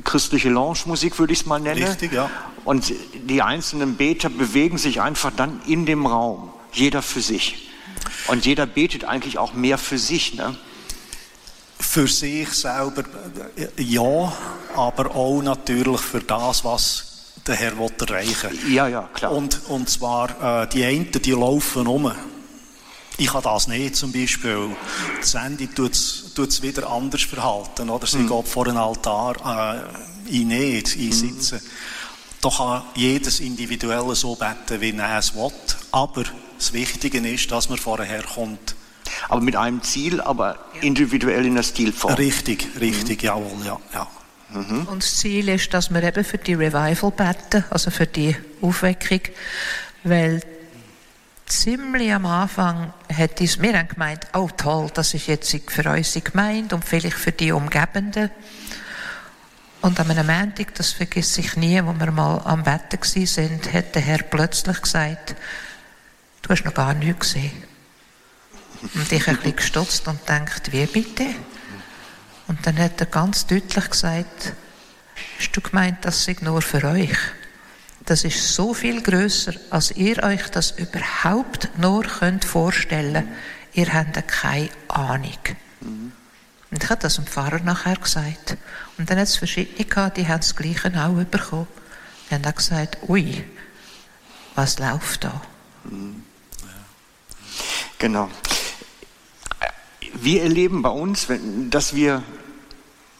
[0.03, 1.83] christliche Lounge-Musik, würde ich es mal nennen.
[1.83, 2.29] Richtig, ja.
[2.63, 7.69] Und die einzelnen Beter bewegen sich einfach dann in dem Raum, jeder für sich.
[8.27, 10.33] Und jeder betet eigentlich auch mehr für sich.
[10.33, 10.55] Ne?
[11.95, 13.05] Für sich selber
[13.77, 14.33] ja,
[14.75, 19.31] aber auch natürlich für das, was der Herr will erreichen Ja, ja, klar.
[19.31, 22.11] Und, und zwar, äh, die einen, die laufen um.
[23.17, 24.75] Ich habe das nicht zum Beispiel.
[25.21, 27.89] Die Sandy tut es wieder anders verhalten.
[27.89, 28.05] Oder?
[28.07, 28.27] Sie mhm.
[28.27, 29.85] geht vor den Altar
[30.27, 31.61] äh, in nicht, einsitzen.
[31.63, 32.41] Mhm.
[32.41, 35.49] Da kann jedes Individuelle so beten, wie er es will.
[35.93, 36.25] Aber
[36.57, 38.74] das Wichtige ist, dass man vorher kommt
[39.29, 42.13] aber mit einem Ziel, aber individuell in der Stilform.
[42.15, 43.27] Richtig, richtig, mhm.
[43.27, 43.79] jawohl, ja.
[43.93, 44.07] ja.
[44.49, 44.87] Mhm.
[44.87, 49.21] Und das Ziel ist, dass wir eben für die Revival beten, also für die Aufweckung,
[50.03, 50.41] weil
[51.45, 56.23] ziemlich am Anfang hat uns, wir haben gemeint, oh toll, das ist jetzt für unsere
[56.23, 58.31] Gemeinde und vielleicht für die Umgebenden.
[59.81, 63.93] Und an einem Montag, das vergisst ich nie, wo wir mal am Betten sind, hat
[63.93, 65.35] der Herr plötzlich gesagt,
[66.41, 67.74] du hast noch gar nichts gesehen.
[68.93, 71.25] Und ich ein bisschen gestutzt und denkt, wie bitte?
[72.47, 74.53] Und dann hat er ganz deutlich gesagt,
[75.39, 77.17] hast du gemeint, das sei nur für euch?
[78.05, 83.27] Das ist so viel größer, als ihr euch das überhaupt nur könnt vorstellen.
[83.73, 85.39] Ihr habt keine Ahnung.
[85.81, 88.57] Und ich habe das dem Pfarrer nachher gesagt.
[88.97, 91.67] Und dann hat es verschiedene gehabt, die haben das Gleiche auch bekommen.
[92.29, 93.43] Die haben auch gesagt, ui,
[94.53, 95.41] was läuft da?
[97.97, 98.29] Genau
[100.21, 101.27] wir erleben bei uns,
[101.69, 102.23] dass wir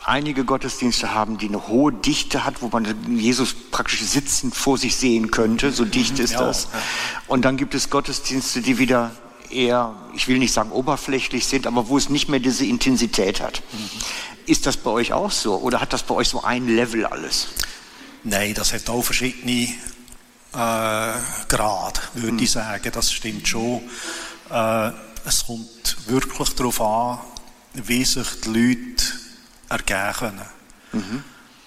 [0.03, 4.95] einige Gottesdienste haben, die eine hohe Dichte hat, wo man Jesus praktisch sitzend vor sich
[4.95, 5.71] sehen könnte.
[5.71, 6.67] So dicht ist das.
[7.27, 9.11] Und dann gibt es Gottesdienste, die wieder
[9.49, 13.61] eher, ich will nicht sagen oberflächlich sind, aber wo es nicht mehr diese Intensität hat.
[13.71, 13.89] Mhm.
[14.45, 17.47] Ist das bei euch auch so oder hat das bei euch so ein Level alles?
[18.23, 19.69] Nein, das hat auch verschiedene
[20.53, 21.13] äh,
[21.47, 22.39] Grade, würde mhm.
[22.39, 22.91] ich sagen.
[22.93, 23.81] Das stimmt schon.
[24.49, 24.91] Äh,
[25.25, 27.19] es kommt wirklich darauf an,
[27.73, 29.05] wie sich die Leute
[29.69, 30.41] ergeben können.
[30.93, 31.23] Mhm.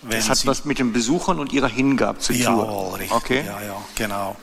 [0.09, 2.43] das hat was mit den Besuchern und ihrer Hingabe zu tun.
[2.43, 3.13] Ja, richtig.
[3.13, 3.45] Okay.
[3.45, 4.37] Ja, ja, genau.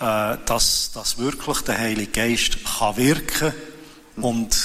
[0.00, 3.52] Äh, dass, dass wirklich der Heilige Geist kann wirken
[4.16, 4.56] und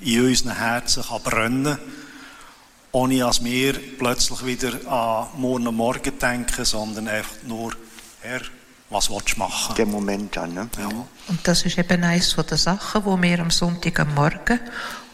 [0.00, 1.78] in unseren Herzen kann brennen
[2.96, 7.72] ohne dass wir plötzlich wieder an morgen Morgen denken, sondern einfach nur,
[8.22, 8.40] Herr,
[8.90, 9.74] was willst du machen?
[9.76, 10.68] Der Moment dann, ne?
[10.78, 10.88] Ja.
[11.28, 14.60] Und das ist eben eines der Sachen, wo wir am Sonntag am Morgen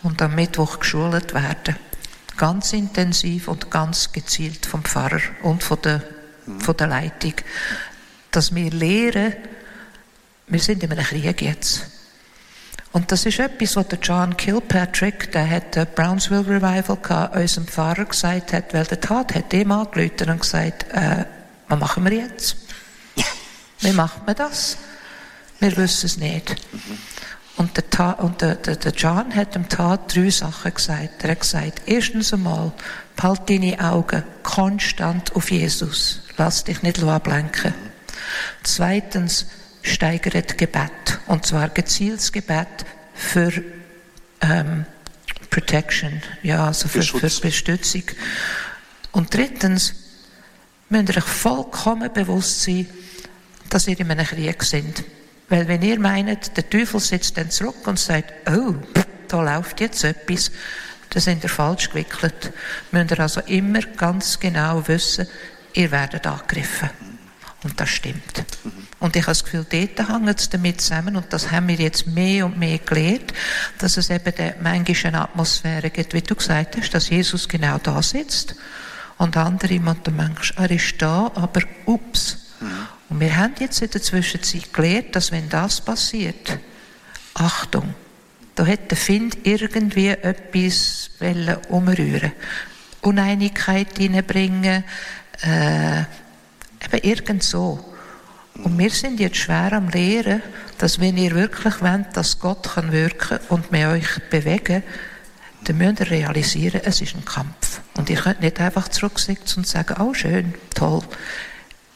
[0.02, 1.76] und am Mittwoch geschult werden.
[2.36, 6.02] Ganz intensiv und ganz gezielt vom Pfarrer und von der,
[6.46, 6.60] mhm.
[6.60, 7.34] von der Leitung
[8.32, 9.34] dass wir lehren,
[10.48, 11.86] wir sind in einem Krieg jetzt.
[12.90, 17.66] Und das ist etwas, was der John Kilpatrick, der hat der Brownsville Revival gehabt, unserem
[17.66, 21.24] Pfarrer gesagt hat, weil der Tat hat ihm angerufen und gesagt, äh,
[21.68, 22.56] was machen wir jetzt?
[23.82, 24.78] Wie macht man das?
[25.60, 26.56] Wir wissen es nicht.
[27.56, 31.22] Und, der, und der, der, der, John hat dem Tat drei Sachen gesagt.
[31.22, 32.72] Er hat gesagt, erstens einmal,
[33.22, 36.22] halt deine Augen konstant auf Jesus.
[36.36, 37.74] Lass dich nicht ablenken.
[38.62, 39.46] Zweitens
[39.82, 41.20] steigert Gebet.
[41.26, 43.52] Und zwar gezieltes Gebet für
[44.40, 44.86] ähm,
[45.50, 48.04] Protection, ja, also für, für, für Bestützung.
[49.12, 49.94] Und drittens
[50.88, 52.86] müsst ihr euch vollkommen bewusst sein,
[53.72, 55.02] dass ihr in einem Krieg sind.
[55.48, 58.74] Weil wenn ihr meint, der Teufel sitzt dann zurück und sagt, oh,
[59.28, 60.50] da läuft jetzt etwas,
[61.10, 62.52] dann sind ihr falsch gewickelt.
[62.90, 65.26] Müsst ihr also immer ganz genau wissen,
[65.74, 66.90] ihr werdet angegriffen.
[67.64, 68.44] Und das stimmt.
[68.98, 72.06] Und ich habe das Gefühl, dort hängt es damit zusammen, und das haben wir jetzt
[72.06, 73.32] mehr und mehr gelernt,
[73.78, 78.02] dass es eben manchmal eine Atmosphäre gibt, wie du gesagt hast, dass Jesus genau da
[78.02, 78.56] sitzt.
[79.18, 82.38] Und andere jemand Mensch, er ist da, aber ups.
[83.12, 86.58] Und wir haben jetzt in der Zwischenzeit gelernt, dass wenn das passiert,
[87.34, 87.94] Achtung,
[88.54, 91.10] da hätte der Find irgendwie etwas
[91.68, 92.32] umrühren
[93.02, 94.84] Uneinigkeit hineinbringen,
[95.42, 96.04] äh,
[96.84, 97.84] Eben irgend so.
[98.54, 100.42] Und wir sind jetzt schwer am Lehren,
[100.78, 104.82] dass wenn ihr wirklich wollt, dass Gott kann wirken und mit euch bewegen,
[105.64, 107.82] dann müsst ihr realisieren, es ist ein Kampf.
[107.94, 111.02] Und ihr könnt nicht einfach zurücksitzen und sagen, oh schön, toll.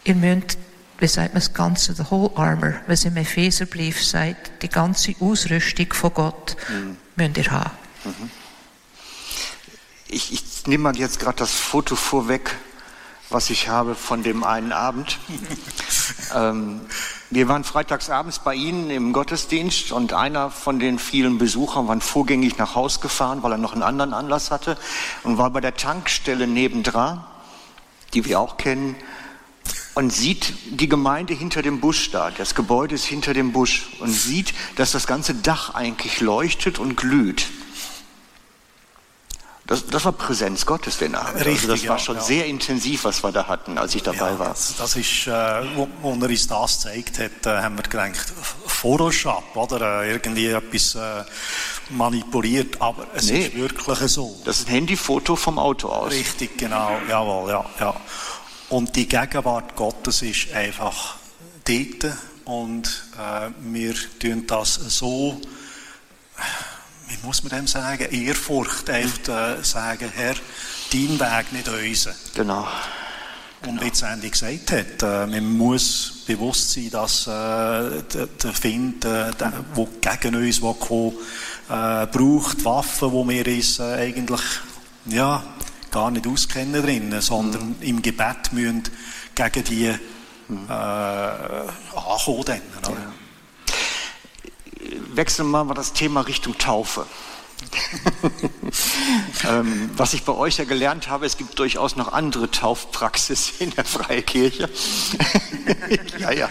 [0.05, 0.59] Ihr müsst,
[0.99, 5.93] wie sagt man das Ganze, the whole armor, es im Epheserbrief sagt, die ganze Ausrüstung
[5.93, 6.97] von Gott mhm.
[7.17, 7.71] müsst ihr haben.
[8.05, 8.31] Mhm.
[10.09, 12.57] Ich, ich nehme mal jetzt gerade das Foto vorweg
[13.31, 15.19] was ich habe von dem einen Abend.
[16.35, 16.81] ähm,
[17.31, 22.57] wir waren freitagsabends bei Ihnen im Gottesdienst und einer von den vielen Besuchern war vorgängig
[22.59, 24.77] nach Haus gefahren, weil er noch einen anderen Anlass hatte
[25.25, 27.25] und war bei der Tankstelle nebendran,
[28.15, 28.95] die wir auch kennen,
[29.97, 32.31] und sieht die Gemeinde hinter dem Busch da.
[32.31, 36.97] Das Gebäude ist hinter dem Busch und sieht, dass das ganze Dach eigentlich leuchtet und
[36.97, 37.47] glüht.
[39.67, 41.37] Das, das war Präsenz Gottes, den Abend.
[41.47, 42.23] Richtig, also das war schon ja.
[42.23, 44.49] sehr intensiv, was wir da hatten, als ich dabei ja, war.
[44.51, 45.31] Das, das ist, äh,
[45.75, 48.33] wo, wo er uns das gezeigt hat, äh, haben wir gedacht,
[48.67, 50.03] Photoshop, oder?
[50.03, 51.25] Äh, irgendwie etwas äh,
[51.89, 54.39] manipuliert, aber es nee, ist wirklich so.
[54.45, 56.13] Das ist ein Handyfoto vom Auto aus.
[56.13, 57.95] Richtig, genau, jawohl, ja, ja.
[58.69, 61.17] Und die Gegenwart Gottes ist einfach
[61.65, 62.87] dort und
[63.19, 65.41] äh, wir tun das so
[67.09, 70.35] wie muss man dem sagen, Ehrfurcht einfach äh, sagen, Herr,
[70.93, 72.15] dein Weg nicht unser.
[72.35, 72.67] Genau.
[73.67, 79.05] Und wie Sandy gesagt hat, äh, man muss bewusst sein, dass äh, der, der Find,
[79.05, 81.13] äh, der, der gegen uns will
[81.69, 84.43] äh, braucht Waffen, wo wir uns äh, eigentlich
[85.07, 85.43] ja,
[85.97, 87.77] gar nicht auskennen drinnen, sondern mhm.
[87.81, 88.83] im Gebet müssen
[89.35, 89.95] gegen die
[90.49, 90.67] mhm.
[90.69, 92.61] äh, ankommen.
[92.83, 93.13] Dann, ja
[95.15, 97.07] wechseln wir mal das Thema Richtung Taufe.
[99.49, 103.71] ähm, was ich bei euch ja gelernt habe, es gibt durchaus noch andere Taufpraxis in
[103.71, 104.69] der Freien Kirche.
[106.19, 106.49] ja, ja.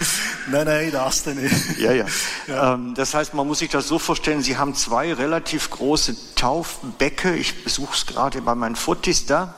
[0.50, 1.80] Nein, nein, das denn nicht.
[1.80, 2.06] ja, ja.
[2.48, 2.74] ja.
[2.74, 7.36] Ähm, das heißt, man muss sich das so vorstellen, Sie haben zwei relativ große Taufbecke.
[7.36, 9.56] Ich besuche es gerade bei meinen Fotis da.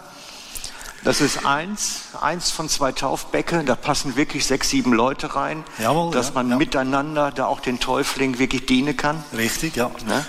[1.03, 6.11] Das ist eins, eins von zwei Taufbecke, da passen wirklich sechs, sieben Leute rein, Jawohl,
[6.11, 6.57] dass man ja.
[6.57, 9.23] miteinander da auch den Täufling wirklich dienen kann.
[9.31, 9.89] Richtig, ja.
[10.05, 10.25] Ne?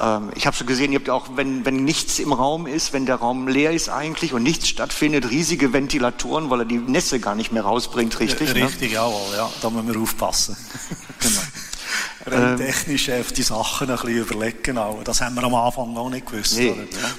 [0.00, 3.06] Ähm, ich habe so gesehen, ihr habt auch, wenn, wenn nichts im Raum ist, wenn
[3.06, 7.34] der Raum leer ist eigentlich und nichts stattfindet, riesige Ventilatoren, weil er die Nässe gar
[7.34, 8.54] nicht mehr rausbringt, richtig?
[8.54, 8.94] Richtig, ne?
[8.94, 10.56] jawohl, ja, da müssen wir aufpassen.
[11.20, 11.40] genau.
[12.26, 14.78] rein ähm, technisch auf die Sachen ein bisschen überlegen.
[15.04, 16.58] Das haben wir am Anfang noch nicht gewusst.
[16.58, 16.74] Nee.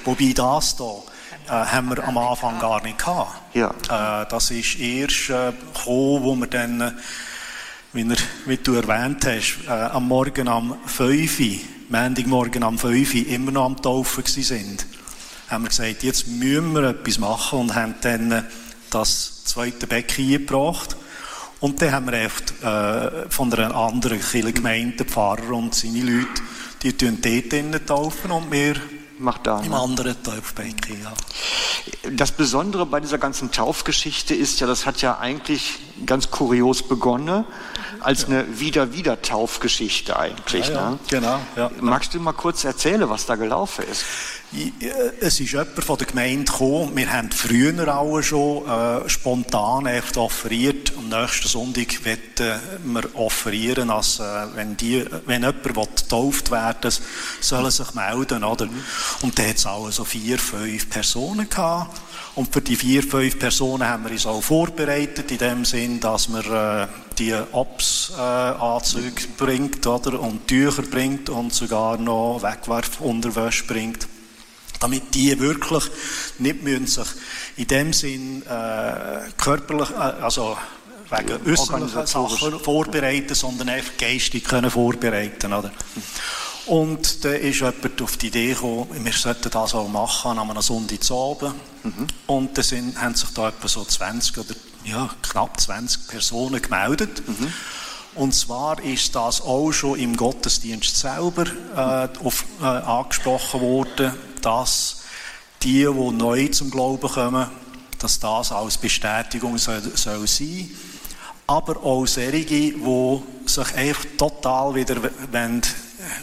[0.05, 1.03] Wobei das hier
[1.47, 3.41] äh, haben wir am Anfang gar nicht gehabt.
[3.53, 3.69] Ja.
[3.69, 6.91] Äh, das ist erst äh, gekommen, wo wir dann, äh,
[7.93, 11.45] wie, er, wie du erwähnt hast, äh, am Morgen am 5 Uhr,
[11.89, 14.85] Montagmorgen am 5 Uhr, immer noch am Taufen sind.
[15.47, 18.43] Haben wir gesagt, jetzt müssen wir etwas machen und haben dann äh,
[18.89, 20.95] das zweite Becken eingebracht.
[21.59, 24.19] Und dann haben wir echt, äh, von einer anderen
[24.53, 26.41] Gemeinde, Pfarrer und seine Leute,
[26.81, 28.75] die tun dort taufen und wir
[29.23, 29.61] macht da.
[29.61, 31.13] Im anderen Taufbecken, ja.
[32.11, 37.45] Das Besondere bei dieser ganzen Taufgeschichte ist ja, das hat ja eigentlich ganz kurios begonnen,
[37.99, 38.27] als ja.
[38.27, 40.67] eine Wieder-Wieder-Taufgeschichte eigentlich.
[40.67, 40.91] Ja.
[40.91, 40.99] Ne?
[41.09, 41.39] Genau.
[41.79, 44.05] Magst du mal kurz erzählen, was da gelaufen ist?
[45.19, 46.95] Es ist jemand von der Gemeinde gekommen.
[46.95, 50.93] Wir haben früher alle schon äh, spontan offeriert.
[50.95, 56.91] Am nächsten Sonntag werden wir offerieren, als äh, wenn, die, wenn jemand getauft werden will,
[57.41, 58.43] soll er sich melden.
[58.43, 58.69] Oder?
[59.23, 61.99] Und da hat es alle so vier, fünf Personen gehabt.
[62.35, 66.29] Und für die vier, fünf Personen haben wir uns auch vorbereitet, in dem Sinn, dass
[66.29, 66.87] man äh,
[67.17, 70.19] die Ops-Anzüge äh, bringt, oder?
[70.19, 74.12] Und Tücher bringt und sogar noch Wegwerfunterwäsche bringt
[74.83, 75.85] damit die wirklich
[76.39, 77.07] nicht müssen sich
[77.55, 80.57] in dem Sinn äh, körperlich, äh, also
[81.09, 85.71] wegen äußerlichen Sachen vorbereiten, sondern einfach geistig können vorbereiten oder?
[86.65, 90.61] Und dann ist jemand auf die Idee gekommen, wir sollten das auch machen an einem
[90.61, 91.55] Sonntagabend.
[91.83, 92.07] Mhm.
[92.27, 97.25] Und dann sind, haben sich da etwa so 20 oder ja, knapp 20 Personen gemeldet.
[97.27, 97.53] Mhm.
[98.15, 101.45] Und zwar ist das auch schon im Gottesdienst selber
[101.75, 105.03] äh, auf, äh, angesprochen worden dass
[105.63, 107.47] die, die neu zum Glauben kommen,
[107.97, 110.69] dass das als Bestätigung soll, soll sein.
[111.47, 114.97] Aber auch solche, die sich einfach total wieder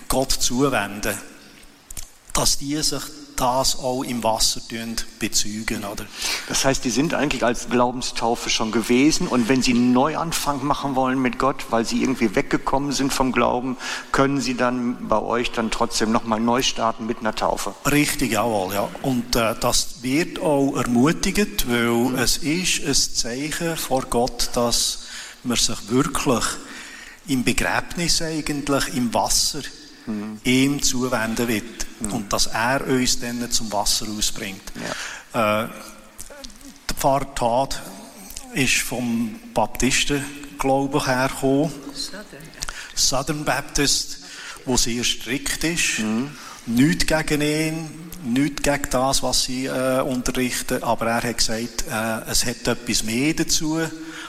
[0.09, 1.17] Gott zuwenden.
[2.33, 3.03] Dass die sich
[3.41, 4.61] das auch im Wasser
[5.19, 6.05] bezeugen, oder?
[6.49, 10.95] Das heißt, die sind eigentlich als Glaubenstaufe schon gewesen und wenn sie einen Neuanfang machen
[10.95, 13.77] wollen mit Gott, weil sie irgendwie weggekommen sind vom Glauben,
[14.13, 17.75] können sie dann bei euch dann trotzdem nochmal neu starten mit einer Taufe?
[17.91, 18.89] Richtig, jawohl, ja.
[19.03, 22.15] Und äh, das wird auch ermutigt, weil mhm.
[22.17, 25.05] es ist ein Zeichen vor Gott, dass
[25.45, 26.45] man sich wirklich
[27.27, 29.61] im Begräbnis eigentlich, im Wasser,
[30.07, 30.41] mhm.
[30.45, 32.13] ihm zuwenden wird mhm.
[32.13, 34.63] und dass er uns dann zum Wasser ausbringt.
[35.33, 35.65] Ja.
[35.65, 35.69] Äh,
[36.89, 37.83] der Pfarrer Tad
[38.55, 41.73] ist vom Baptistenglauben hergekommen.
[41.95, 42.25] Southern.
[42.95, 44.19] Southern Baptist,
[44.65, 46.01] wo sehr strikt ist.
[46.01, 46.31] Mhm.
[46.67, 52.31] Nichts gegen ihn, nichts gegen das, was sie äh, unterrichten, aber er hat gesagt, äh,
[52.31, 53.81] es hat etwas mehr dazu,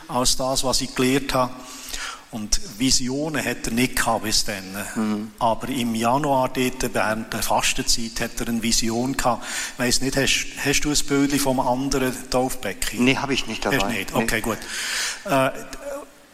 [0.08, 1.54] als das, was ich gelernt habe.
[2.32, 4.64] Und Visionen hat er nicht gehabt bis dann.
[4.96, 5.32] Mhm.
[5.38, 9.46] Aber im Januar dort, während der Fastenzeit, hat er eine Vision gehabt.
[9.74, 13.04] Ich weiss nicht, hast, hast du ein Bild vom anderen Taufbecken?
[13.04, 13.80] Nee, habe ich nicht dabei.
[13.80, 14.16] Hast nicht?
[14.16, 14.42] Okay, nee.
[14.42, 14.58] gut.
[15.26, 15.50] Äh,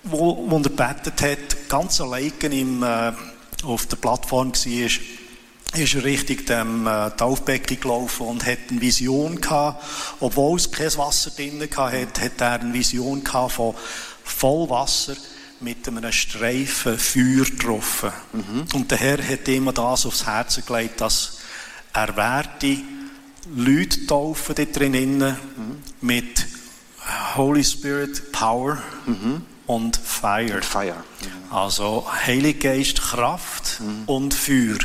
[0.03, 3.11] wo, wo er gebetet hat, ganz allein im, äh,
[3.63, 9.41] auf der Plattform war, ist er richtig dem äh, Taufbecken gelaufen und hat eine Vision
[9.41, 9.83] gehabt.
[10.19, 13.73] Obwohl es kein Wasser drin hatte, hat er eine Vision gehabt von
[14.23, 15.15] Vollwasser
[15.59, 18.11] mit einem Streifen Feuer getroffen.
[18.33, 18.65] Mhm.
[18.73, 21.37] Und der Herr hat ihm das aufs Herz gelegt, dass
[21.93, 22.77] er werde
[23.55, 25.77] Leute taufen dort drinnen mhm.
[26.01, 26.45] mit
[27.35, 29.41] Holy Spirit Power mhm.
[29.65, 30.61] und Fire.
[30.61, 31.03] Fire.
[31.49, 34.03] Also Heilige Geist Kraft mhm.
[34.05, 34.77] und Feuer.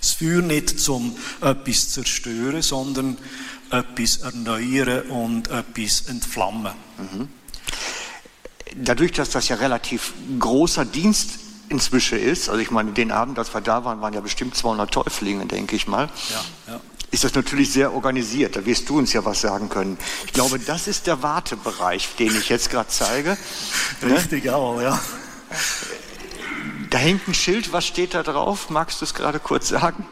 [0.00, 3.16] Das Feuer nicht zum etwas zerstören, sondern
[3.70, 6.72] etwas erneuern und etwas entflammen.
[8.74, 13.52] Dadurch, dass das ja relativ großer Dienst inzwischen ist, also ich meine, den Abend, als
[13.54, 16.08] wir da waren, waren ja bestimmt 200 Täuflinge, denke ich mal.
[16.30, 16.80] Ja, ja.
[17.10, 18.56] Ist das natürlich sehr organisiert.
[18.56, 19.96] Da wirst du uns ja was sagen können.
[20.26, 23.38] Ich glaube, das ist der Wartebereich, den ich jetzt gerade zeige.
[24.02, 24.16] Ne?
[24.16, 24.54] Richtig, ne?
[24.54, 25.00] auch, ja.
[26.90, 27.72] Da hängt ein Schild.
[27.72, 28.70] Was steht da drauf?
[28.70, 30.06] Magst du es gerade kurz sagen?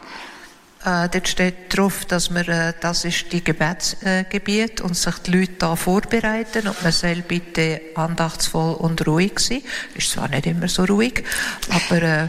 [0.85, 5.31] Äh, dort steht drauf, dass wir, äh, das ist die Gebetsgebiet äh, und sich die
[5.31, 9.63] Leute da vorbereiten und man soll bitte andachtsvoll und ruhig sein.
[9.95, 11.23] Ist zwar nicht immer so ruhig,
[11.69, 12.27] aber äh,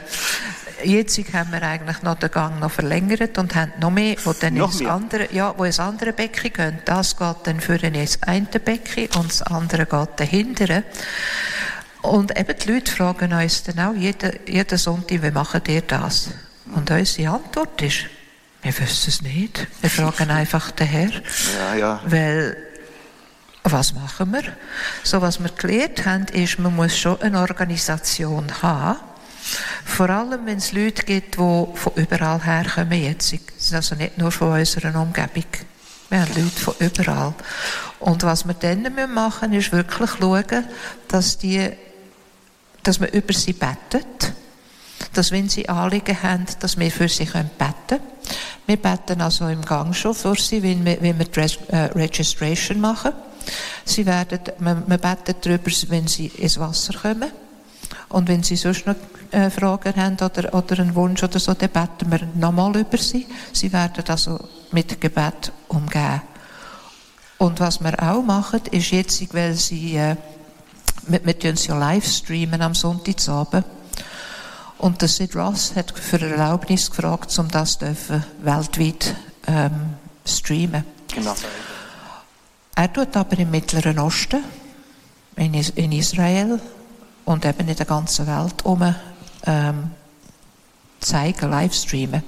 [0.85, 4.55] jetzt haben wir eigentlich noch den Gang noch verlängert und haben noch mehr, wo dann
[4.55, 4.93] noch ins mehr.
[4.93, 6.79] andere, ja, wo ins andere Becken gehen.
[6.87, 10.83] Das geht dann für ins eine Becken und das andere geht dahinter.
[12.01, 16.31] Und eben die Leute fragen uns dann auch jeden, jeden Sonntag, wie machen ihr das?
[16.75, 18.07] Und unsere Antwort ist,
[18.67, 19.65] wir wissen es nicht.
[19.81, 21.11] Wir fragen einfach den Herr.
[21.11, 22.01] Ja, ja.
[22.05, 22.57] Weil,
[23.63, 24.43] was machen wir?
[25.05, 28.99] So, was wir gelernt haben, ist, man muss schon eine Organisation haben.
[29.85, 33.33] Vor allem, wenn es Leute gibt, die von überall herkommen jetzt.
[33.33, 35.47] Das ist also nicht nur von unserer Umgebung.
[36.11, 37.35] Wir haben Leute von überall.
[38.01, 38.83] Und was wir dann
[39.15, 40.65] machen müssen, ist wirklich schauen,
[41.07, 41.71] dass, die,
[42.83, 44.33] dass man über sie betet.
[45.13, 47.53] Dass, wenn sie Anliegen haben, dass wir für sie beten
[47.87, 48.16] können.
[48.67, 52.81] Wir beten also im Gang schon für sie, wenn wir, wenn wir die äh, Registration
[52.81, 53.13] machen.
[53.85, 57.31] Sie werden, man betet darüber, wenn sie ins Wasser kommen.
[58.09, 58.95] Und wenn Sie sonst noch
[59.31, 63.27] äh, Fragen haben oder, oder einen Wunsch oder so, dann beten wir nochmal über Sie.
[63.53, 64.39] Sie werden also
[64.71, 66.23] mit Gebet umgehen.
[67.39, 70.17] Und was wir auch machen, ist jetzt, weil Sie, äh,
[71.09, 73.67] wir, wir ja live streamen am Sonntagabend.
[74.79, 79.15] Und der Sid Ross hat für Erlaubnis gefragt, um das dürfen weltweit
[79.47, 80.85] ähm, streamen.
[81.15, 81.35] Genau.
[82.75, 84.45] Er tut aber im Mittleren Osten,
[85.37, 86.61] in, in Israel
[87.25, 88.95] und eben in der ganzen Welt um
[89.47, 89.91] ähm,
[91.01, 92.23] zeigen, livestreamen.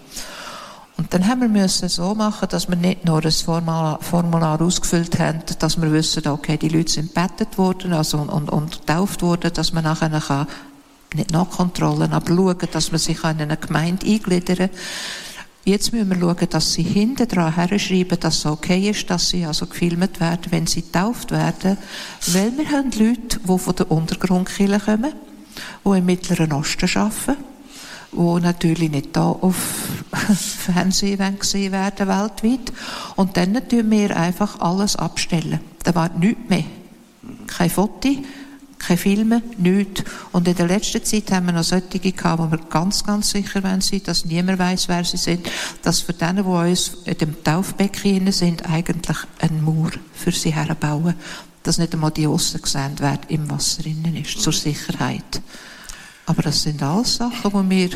[0.97, 5.21] Und dann haben wir müssen so machen, dass wir nicht nur ein Formular, Formular ausgefüllt
[5.21, 9.23] haben, dass wir wissen, okay, die Leute sind bettet worden, also und, und, und getauft
[9.23, 10.49] worden, dass man nachher kann,
[11.15, 14.71] nicht nachkontrollen, aber schauen, dass man sich in eine Gemeinde eingliedern kann.
[15.65, 19.45] Jetzt müssen wir schauen, dass sie hinten dran herschreiben, dass es okay ist, dass sie
[19.45, 21.77] also gefilmt werden, wenn sie getauft werden.
[22.29, 25.13] Weil wir haben Leute, die von der Untergrundkirche kommen,
[25.85, 27.37] die im Mittleren Osten arbeiten,
[28.13, 29.57] die natürlich nicht da auf
[30.59, 32.73] Fernsehen gesehen werden weltweit.
[33.17, 35.61] Und dann tun wir einfach alles abstellen.
[35.83, 36.65] Da war nichts mehr.
[37.47, 38.09] Kein Foto,
[38.79, 40.05] keine Filme, nichts.
[40.33, 43.63] Und in der letzten Zeit haben wir noch solche gehabt, wo wir ganz, ganz sicher
[43.81, 45.49] sind, dass niemand weiß, wer sie sind,
[45.83, 51.15] dass für denen, die uns in dem Taufbecken sind, eigentlich ein Mauer für sie herbauen,
[51.63, 55.43] dass nicht einmal die Aussen gesehen wer im Wasser innen ist, zur Sicherheit.
[56.27, 57.91] Aber das sind alles Sachen, die wir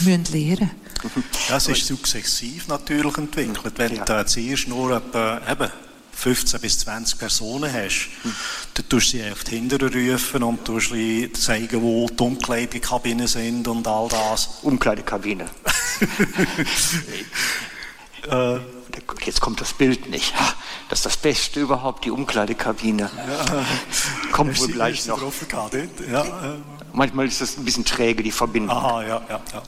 [0.00, 0.70] müssen lernen
[1.02, 1.24] müssen.
[1.48, 3.74] Das ist sukzessiv natürlich entwickelt.
[3.76, 4.04] Wenn ja.
[4.04, 5.70] du zuerst nur eben
[6.18, 8.34] 15 bis 20 Personen hast, mhm.
[8.74, 10.92] dann tust du sie auf die Hinteren rufen und tust
[11.34, 14.58] zeigen, wo die Umkleidekabinen sind und all das.
[14.62, 15.44] Umkleidekabine.
[18.30, 18.58] äh,
[19.24, 20.34] Jetzt kommt das Bild nicht.
[20.88, 23.10] Das ist das Beste überhaupt, die Umkleidekabine.
[23.16, 23.64] Ja,
[24.32, 25.20] kommt wohl gleich noch.
[26.10, 26.58] Ja, äh.
[26.92, 28.76] Manchmal ist das ein bisschen träge, die Verbindung.
[28.76, 29.62] Aha, ja, ja, ja.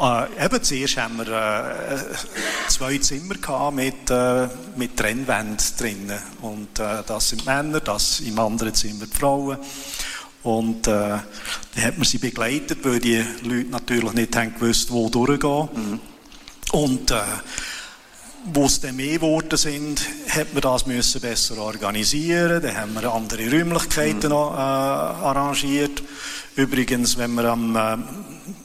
[0.00, 6.18] Äh, eben zuerst haben wir äh, zwei Zimmer gehabt mit, äh, mit Trennwänden drinnen.
[6.40, 9.58] Und äh, das sind Männer, das im anderen Zimmer die Frauen.
[10.44, 15.08] Und äh, dann hat man sie begleitet, weil die Leute natürlich nicht haben gewusst, wo
[15.08, 15.68] durchgehen.
[15.74, 16.00] Mhm.
[16.70, 17.22] Und äh,
[18.44, 22.62] wo es dann mehr geworden sind, hat man das müssen besser organisieren.
[22.62, 24.28] Dann haben wir andere Räumlichkeiten mhm.
[24.28, 26.02] noch, äh, arrangiert.
[26.56, 27.96] Übrigens, wenn man am äh,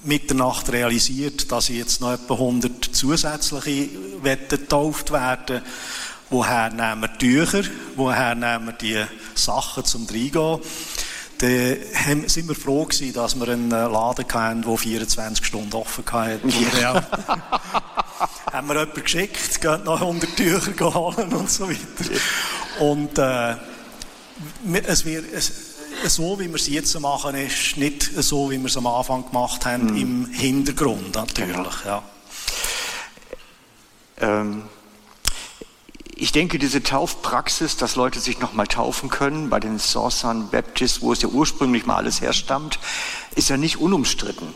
[0.03, 3.89] Mitternacht realisiert, dass jetzt noch etwa 100 zusätzliche
[4.49, 5.61] getauft werden,
[6.29, 7.63] woher nehmen wir Tücher,
[7.95, 9.03] woher nehmen wir die
[9.35, 10.59] Sachen zum Reingehen,
[11.39, 16.39] dann sind wir froh gewesen, dass wir einen Laden hatten, der 24 Stunden offen hatte.
[16.81, 17.03] Ja.
[18.53, 21.79] haben wir jemanden geschickt, geht noch 100 Tücher holen und so weiter.
[22.79, 23.55] Und äh,
[24.87, 25.25] es wird...
[25.33, 25.73] Es,
[26.07, 29.65] so, wie wir es jetzt machen, ist nicht so, wie wir es am Anfang gemacht
[29.65, 29.97] haben, mhm.
[29.97, 31.85] im Hintergrund natürlich.
[31.85, 32.03] Ja.
[34.19, 34.63] Ähm,
[36.15, 41.13] ich denke, diese Taufpraxis, dass Leute sich nochmal taufen können, bei den Saucern Baptists, wo
[41.13, 42.79] es ja ursprünglich mal alles herstammt,
[43.35, 44.47] ist ja nicht unumstritten.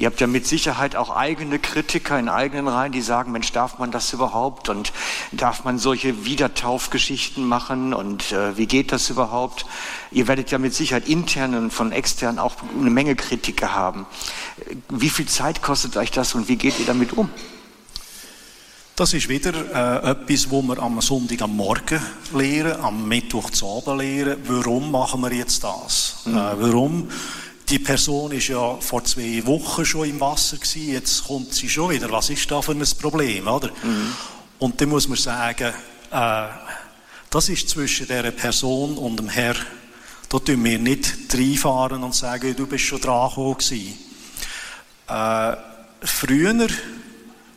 [0.00, 3.78] Ihr habt ja mit Sicherheit auch eigene Kritiker in eigenen Reihen, die sagen, Mensch, darf
[3.78, 4.94] man das überhaupt und
[5.30, 9.66] darf man solche Wiedertaufgeschichten machen und äh, wie geht das überhaupt?
[10.10, 14.06] Ihr werdet ja mit Sicherheit intern und von extern auch eine Menge Kritiker haben.
[14.88, 17.28] Wie viel Zeit kostet euch das und wie geht ihr damit um?
[18.96, 22.00] Das ist wieder äh, etwas, wo wir am Sonntag am Morgen
[22.34, 24.38] lehren, am Mittwoch zu Abend lehren.
[24.46, 26.22] Warum machen wir jetzt das?
[26.24, 26.38] Mhm.
[26.38, 27.08] Äh, warum
[27.70, 31.90] die Person ist ja vor zwei Wochen schon im Wasser gewesen, jetzt kommt sie schon
[31.90, 32.10] wieder.
[32.10, 33.68] Was ist da für ein Problem, oder?
[33.68, 34.12] Mhm.
[34.58, 35.72] Und dann muss man sagen,
[36.10, 36.46] äh,
[37.30, 39.54] das ist zwischen der Person und dem Herr.
[40.28, 43.98] Da tun wir nicht reinfahren und sagen, du bist schon dran gewesen.
[45.08, 45.56] Äh,
[46.02, 46.68] früher,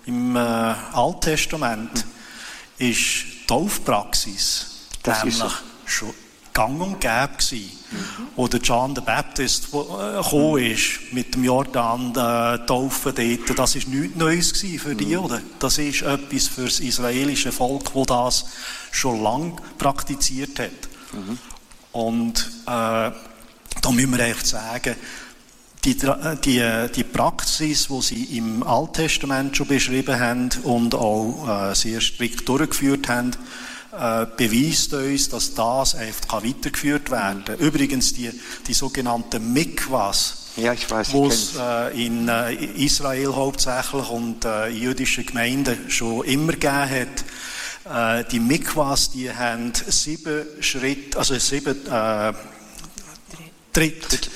[0.06, 2.88] im äh, Alttestament, mhm.
[2.88, 4.68] ist die Taufpraxis
[5.06, 5.44] nämlich
[5.86, 6.14] schon
[6.54, 7.72] gang und gäbe gewesen.
[7.92, 8.28] Mhm.
[8.36, 13.76] Wo der John the Baptist äh, gekommen ist, mit dem Jordan äh, taufen dort, das
[13.76, 15.20] war nichts Neues für die, mhm.
[15.20, 15.42] oder?
[15.60, 18.46] Das ist etwas für das israelische Volk, das das
[18.92, 20.72] schon lange praktiziert hat.
[21.14, 21.38] Mhm.
[21.92, 23.12] Und äh,
[23.82, 24.96] da müssen wir echt sagen,
[25.86, 25.98] die,
[26.46, 32.48] die, die Praxis, die sie im Alttestament schon beschrieben haben und auch äh, sehr strikt
[32.48, 33.32] durchgeführt haben,
[33.98, 37.58] äh, beweist uns, dass das einfach weitergeführt werden kann.
[37.58, 38.32] Übrigens die,
[38.68, 44.70] die sogenannten Mikwas, ja, ich weiß, wo es äh, in äh, Israel hauptsächlich und äh,
[44.70, 46.90] in jüdischen Gemeinden schon immer gegeben
[47.86, 48.24] hat.
[48.24, 52.34] Äh, die Mikwas, die haben sieben Schritte, also sieben äh,
[53.74, 54.08] Tritt.
[54.08, 54.30] Tritt.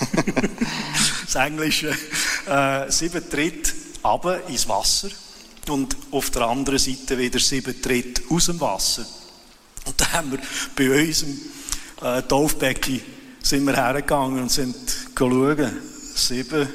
[1.26, 1.94] das Englische.
[2.46, 5.10] Äh, sieben Tritt aber ins Wasser
[5.68, 9.06] und auf der anderen Seite wieder sieben Tritt aus dem Wasser.
[9.86, 10.38] Und da haben wir
[10.76, 11.38] bei unserem
[12.02, 13.00] äh, Taufbecken
[13.42, 14.76] sind wir hergegangen und sind
[15.16, 15.72] schauen.
[16.14, 16.68] Sieben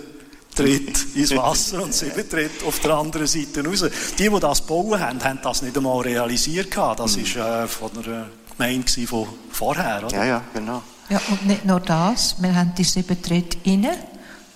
[0.54, 3.86] Tritt ins Wasser und sieben Tritt auf der anderen Seite raus.
[4.18, 6.76] Die, die das bauen haben, haben das nicht einmal realisiert.
[6.76, 8.28] Das war äh, von einer
[8.58, 10.04] Gemeinde von vorher.
[10.06, 10.18] Oder?
[10.18, 10.82] Ja, ja, genau.
[11.10, 13.98] Ja, und nicht nur das, wir haben die sieben Tritt inne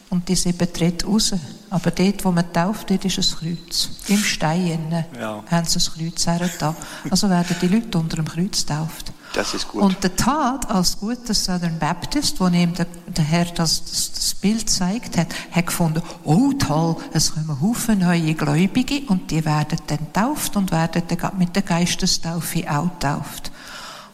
[0.09, 1.33] und die sieben Tritt raus.
[1.71, 3.89] Aber dort, wo man tauft, dort ist ein Kreuz.
[4.07, 5.41] Im Stein ja.
[5.49, 6.75] haben sie ein Kreuz hergetan.
[7.09, 9.13] Also werden die Leute unter dem Kreuz getauft.
[9.33, 9.81] Das ist gut.
[9.81, 14.33] Und der Tat als guter Southern Baptist, wo ihm der, der Herr das, das, das,
[14.33, 19.79] Bild zeigt hat, hat gefunden, oh toll, es kommen Haufen neue Gläubige und die werden
[19.87, 23.51] dann tauft und werden dann mit der Geistestaufe auch tauft.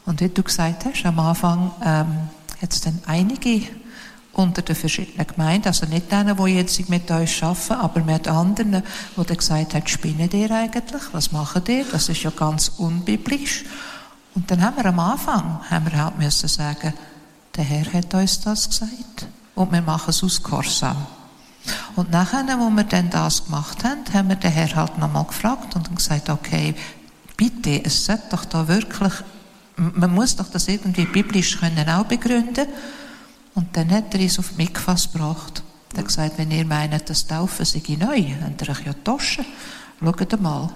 [0.05, 2.30] Und wie du gesagt hast, am Anfang ähm,
[2.62, 3.64] hat es dann einige
[4.38, 8.83] unter den verschiedenen Gemeinden, also nicht denen, die jetzt mit uns arbeiten, aber mit anderen,
[9.17, 11.01] die dann gesagt haben, spinnen ihr eigentlich?
[11.11, 11.85] Was machen ihr?
[11.91, 13.65] Das ist ja ganz unbiblisch.
[14.35, 16.93] Und dann haben wir am Anfang haben wir halt müssen sagen,
[17.55, 19.27] der Herr hat uns das gesagt.
[19.55, 21.07] Und wir machen es aus Korsam.
[21.95, 25.75] Und nachher, wo wir dann das gemacht haben, haben wir den Herr halt nochmal gefragt
[25.75, 26.75] und gesagt, okay,
[27.35, 29.13] bitte, es sollte doch da wirklich
[29.77, 32.67] man muss doch das irgendwie biblisch können auch begründen.
[33.58, 35.64] Und dann hat er uns auf Mikvas gebracht.
[35.93, 39.45] Er hat gesagt, wenn ihr meint, das Taufen sei neu, habt ihr euch ja Taschen.
[39.99, 40.70] Schaut mal.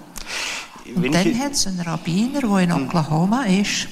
[0.92, 2.72] Und wenn dann hat es einen Rabbiner, der in.
[2.72, 3.86] Oklahoma ist,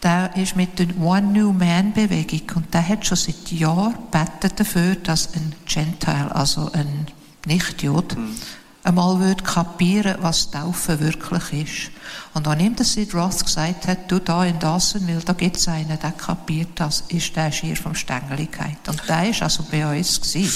[0.00, 4.60] der ist mit der One New Man Bewegung und der hat schon seit Jahren betet
[4.60, 7.08] dafür, dass ein Gentile, also ein
[7.46, 8.36] Nichtjud, mhm
[8.84, 11.90] einmal würde kapieren, was Taufen wirklich ist.
[12.34, 15.66] Und als ihm das Sid Roth gesagt hat, du da in Dawsonville, da gibt es
[15.68, 18.76] einen, der kapiert das, ist der schier vom Stängeligkeit.
[18.86, 20.52] Und der war also bei uns gewesen.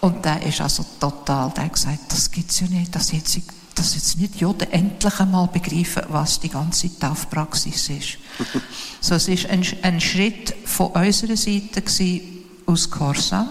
[0.00, 3.38] Und der ist also total, der hat gesagt, das gibt's ja nicht, dass jetzt,
[3.76, 8.18] dass jetzt nicht Juden endlich einmal begreifen, was die ganze Taufpraxis ist.
[9.00, 12.20] so, es ist ein, ein Schritt von unserer Seite gewesen,
[12.66, 13.48] aus Corsa,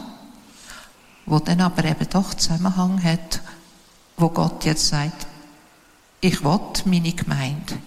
[1.26, 3.41] wo dann aber eben doch Zusammenhang hat
[4.18, 5.28] wo Gott jetzt sagt,
[6.22, 7.80] ich will meine Gemeinde,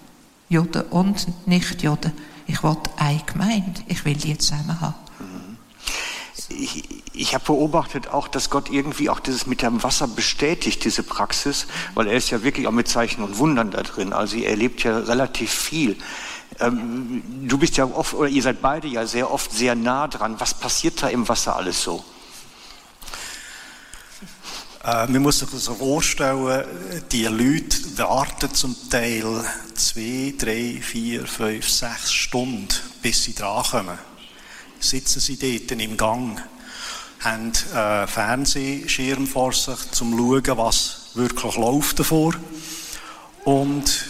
[0.49, 2.11] Juden und Nicht-Juden,
[2.47, 4.95] ich will eine Gemeinde, ich will die zusammen haben.
[6.49, 11.01] Ich, ich habe beobachtet auch, dass Gott irgendwie auch dieses mit dem Wasser bestätigt, diese
[11.01, 11.65] Praxis,
[11.95, 14.13] weil er ist ja wirklich auch mit Zeichen und Wundern da drin.
[14.13, 15.97] Also er erlebt ja relativ viel.
[16.59, 20.35] Ähm, du bist ja oft, oder ihr seid beide ja sehr oft sehr nah dran.
[20.39, 22.03] Was passiert da im Wasser alles so?
[24.85, 26.63] Äh, man muss sich das so vorstellen,
[27.11, 32.67] die Leute warten zum Teil zwei, drei, vier, fünf, sechs Stunden,
[33.01, 33.97] bis sie drankommen.
[34.79, 36.39] Sitzen sie dort im Gang,
[37.21, 42.35] haben äh, Fernsehschirm vor sich, zum zu schauen, was wirklich läuft davor.
[43.43, 44.05] Und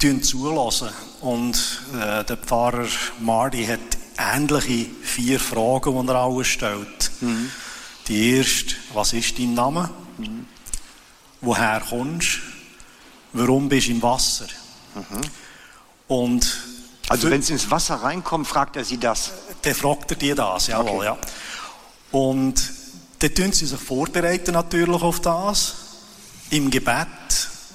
[0.00, 0.90] die zulassen.
[1.20, 2.86] Und äh, der Pfarrer
[3.18, 3.80] Marty hat
[4.16, 7.10] ähnliche vier Fragen, die er alle stellt.
[7.20, 7.50] Mhm.
[8.06, 9.90] Die erste, was ist dein Name?
[10.20, 10.46] Mhm.
[11.40, 12.38] Woher kommst
[13.32, 13.40] du?
[13.40, 14.46] Warum bist du im Wasser?
[14.94, 15.20] Mhm.
[16.08, 16.60] Und
[17.08, 19.30] also wenn es ins Wasser reinkommt, fragt er sie das?
[19.62, 21.04] Dann fragt er dir das, jawohl, okay.
[21.04, 21.18] ja.
[22.12, 22.72] Und
[23.18, 25.74] dann tun sie sich vorbereiten natürlich auf das.
[26.50, 27.06] Im Gebet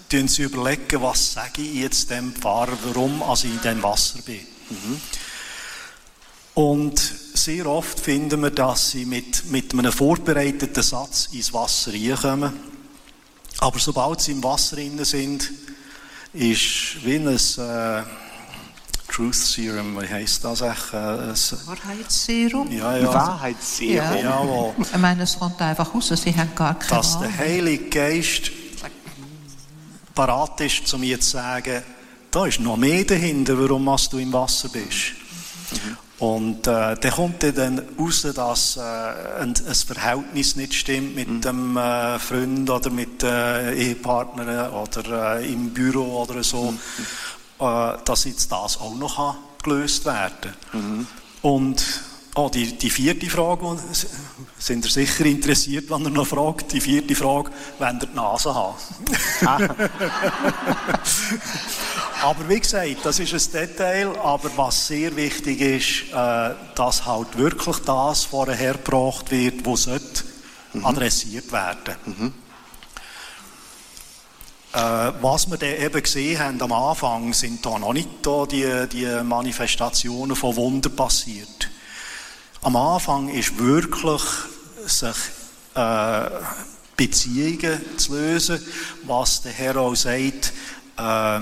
[0.09, 4.41] tun sie überlegen, was sage ich jetzt dem Pfarrer, warum ich in dem Wasser bin.
[4.69, 5.01] Mhm.
[6.55, 12.53] Und sehr oft finden wir, dass sie mit, mit einem vorbereiteten Satz ins Wasser reinkommen.
[13.59, 15.51] Aber sobald sie im Wasser drin sind,
[16.31, 18.03] ist wie ein äh,
[19.11, 20.93] Truth Serum, wie heisst das eigentlich?
[20.93, 22.71] Äh, Wahrheitsserum?
[22.71, 23.13] Ja, ja.
[23.13, 23.95] Wahrheitsserum.
[23.95, 24.15] Ja.
[24.15, 24.73] Jawohl.
[24.79, 28.51] Ich meine, es kommt einfach raus, sie haben gar keine Dass der Heilige Geist
[30.13, 31.83] parat ist, um mir zu sagen,
[32.31, 35.13] da ist noch mehr dahinter, warum du im Wasser bist.
[35.71, 35.97] Mhm.
[36.17, 41.41] Und äh, dann kommt dann raus, dass äh, ein, ein, Verhältnis nicht stimmt mit mhm.
[41.41, 46.79] dem äh, Freund oder mit äh, Ehepartner oder äh, im Büro oder so, mhm.
[47.59, 50.99] äh, dass jetzt das auch noch gelöst werden kann.
[50.99, 51.07] Mhm.
[51.41, 51.83] Und
[52.37, 53.77] Oh, die, die vierte Frage,
[54.57, 56.73] sind ihr sicher interessiert, wenn ihr noch fragt?
[56.73, 58.81] Die vierte Frage, wenn ihr die Nase habt.
[62.21, 67.37] aber wie gesagt, das ist ein Detail, aber was sehr wichtig ist, äh, dass halt
[67.37, 70.25] wirklich das vorher hergebracht wird, was sollte
[70.73, 70.85] mhm.
[70.85, 71.95] adressiert werden.
[72.05, 72.33] Mhm.
[74.73, 78.89] Äh, was wir dann eben gesehen haben am Anfang, sind da noch nicht da die,
[78.91, 81.69] die Manifestationen von Wunder passiert.
[82.65, 84.23] Am Anfang ist wirklich
[84.87, 85.15] sich
[85.75, 86.29] äh,
[86.97, 88.59] Beziehungen zu lösen,
[89.03, 90.51] was der Herr auch sagt,
[90.97, 91.41] äh,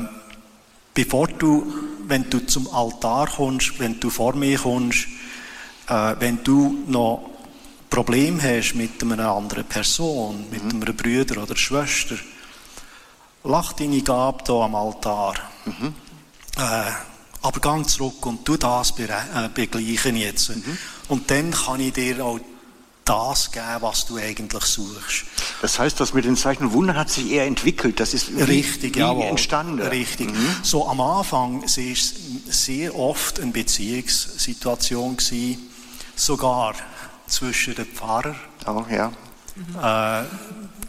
[0.93, 1.73] bevor du,
[2.07, 5.07] wenn du zum Altar kommst, wenn du vor mir kommst,
[5.87, 7.29] äh, wenn du noch
[7.89, 10.81] Problem hast mit einer anderen Person, mit mhm.
[10.81, 12.17] einem Bruder oder Schwester,
[13.45, 15.35] lach deine Gabe hier am Altar.
[15.63, 15.93] Mhm.
[16.57, 17.12] Äh,
[17.43, 20.49] aber gang zurück und tu das be äh, begleichen jetzt.
[20.49, 20.77] Mhm.
[21.09, 22.39] Und dann kann ich dir auch
[23.05, 25.25] das geben, was du eigentlich suchst.
[25.61, 27.99] Das heißt, das mit den Zeichen Wunder hat sich eher entwickelt.
[27.99, 29.81] Das ist richtig, ja, entstanden.
[29.81, 30.31] Richtig.
[30.31, 30.55] Mhm.
[30.63, 32.13] So am Anfang war es
[32.47, 35.69] sehr oft eine Beziehungssituation gewesen,
[36.15, 36.75] sogar
[37.27, 38.35] zwischen dem Pfarrer.
[38.65, 39.11] Oh, ja.
[39.55, 39.75] Mhm.
[39.75, 40.23] Äh,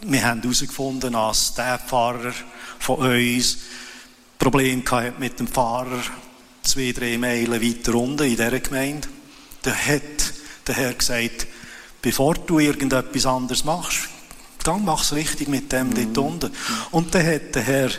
[0.07, 2.31] wir haben herausgefunden, dass der Pfarrer
[2.79, 3.57] von uns
[4.39, 6.01] Probleme hatte mit dem Pfarrer
[6.65, 9.07] zwei, drei Meilen weiter unten in dieser Gemeinde.
[9.61, 10.33] Da hat
[10.67, 11.47] der Herr gesagt,
[12.01, 14.09] bevor du irgendetwas anderes machst,
[14.63, 16.13] dann mach es richtig mit dem mhm.
[16.13, 16.51] dort unten.
[16.91, 17.89] Und dann hat der Herr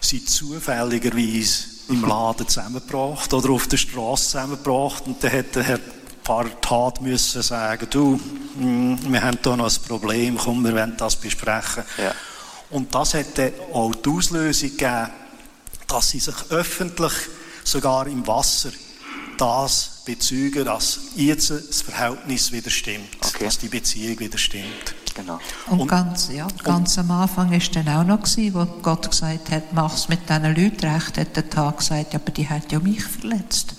[0.00, 5.80] sie zufälligerweise im Laden zusammengebracht oder auf der Straße zusammengebracht und dann hat der Herr
[6.24, 8.20] Pfarrer Tat müssen sagen, du,
[8.56, 11.82] mm, wir haben hier noch ein Problem, komm, wir wollen das besprechen.
[11.98, 12.14] Ja.
[12.70, 15.10] Und das hat dann auch die Auslösung gegeben,
[15.88, 17.12] dass sie sich öffentlich,
[17.64, 18.70] sogar im Wasser,
[19.38, 23.44] das bezeugen, dass jetzt das Verhältnis wieder stimmt, okay.
[23.44, 24.94] dass die Beziehung wieder stimmt.
[25.14, 25.38] Genau.
[25.68, 29.10] Und, und ganz, ja, ganz und, am Anfang ist dann auch noch gewesen, wo Gott
[29.10, 32.78] gesagt hat, mach's mit diesen Leuten recht, hat der Tag gesagt, aber die hat ja
[32.78, 33.74] mich verletzt.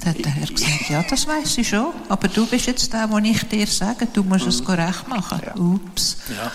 [0.00, 3.08] Dann hat der Herr gesagt, ja, das weiß ich schon, aber du bist jetzt der,
[3.10, 4.70] wo ich dir sage, du musst es mhm.
[4.70, 5.40] recht machen.
[5.44, 5.54] Ja.
[5.54, 6.16] Ups.
[6.28, 6.50] Ja.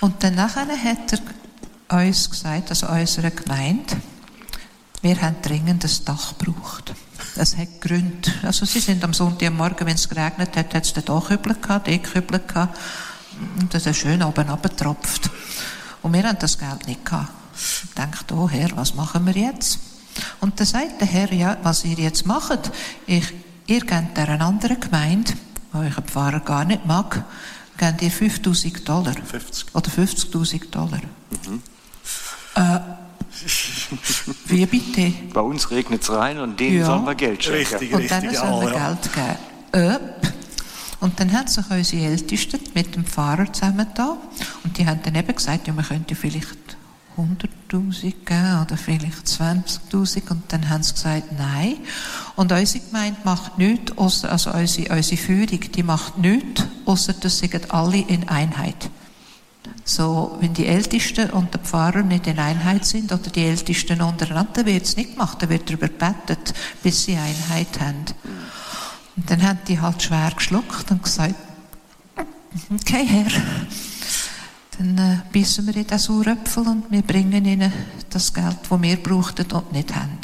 [0.00, 1.12] Und dann nachher hat
[1.88, 3.96] er uns gesagt, also unserer Gemeinde,
[5.02, 6.94] wir haben dringend ein Dach gebraucht.
[7.34, 8.32] Das hat Gründe.
[8.42, 12.40] Also sie sind am Sonntagmorgen, wenn es geregnet hat, hat es den Dachhübel gehabt, Deckhübel
[12.40, 12.78] gehabt.
[13.58, 15.30] Und das ist schön oben abgetropft.
[16.02, 17.32] Und wir haben das Geld nicht gehabt.
[17.54, 19.78] Ich dachte, oh Herr, was machen wir jetzt?
[20.40, 22.70] Und dann sagt der Herr, ja, was ihr jetzt macht,
[23.06, 23.32] ich,
[23.66, 25.32] ihr gebt einer anderen Gemeinde,
[25.72, 27.24] die euch ein Pfarrer gar nicht mag,
[27.76, 29.14] gebt ihr 5000 Dollar.
[29.14, 29.74] 50.
[29.74, 31.00] Oder 50.000 Dollar.
[31.30, 31.62] Mhm.
[34.52, 35.12] Wie bitte?
[35.32, 36.86] Bei uns regnet es rein und denen ja.
[36.86, 37.74] sollen wir Geld schenken.
[37.76, 38.88] Richtig, und dann sollen wir ja.
[38.88, 39.38] Geld geben.
[39.72, 39.98] Äh,
[41.00, 44.16] und dann haben sich unsere Ältesten mit dem Pfarrer zusammen da
[44.62, 46.76] und die haben dann eben gesagt, ja, man könnte vielleicht
[47.16, 51.76] 100.000 gegeben oder vielleicht 20.000 und dann haben sie gesagt, nein.
[52.36, 57.38] Und unsere Gemeinde macht nichts, ausser, also unsere, unsere Führung, die macht nichts, außer dass
[57.38, 58.90] sie alle in Einheit.
[59.84, 64.64] So, wenn die Ältesten und der Pfarrer nicht in Einheit sind oder die Ältesten untereinander,
[64.64, 68.04] wird es nicht gemacht, dann wird darüber gebetet, bis sie Einheit haben.
[69.16, 71.34] Und dann haben die halt schwer geschluckt und gesagt,
[72.70, 73.42] okay, Herr,
[74.78, 77.72] dann äh, bissen wir in den Sauröpfel und wir bringen ihnen
[78.08, 80.18] das Geld, das wir brauchten und nicht haben.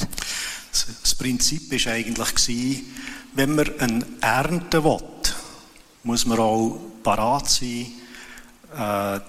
[1.02, 2.84] Das Prinzip war eigentlich,
[3.34, 4.98] wenn man eine Ernte will,
[6.04, 7.86] muss man auch parat sein,
[8.76, 9.20] äh,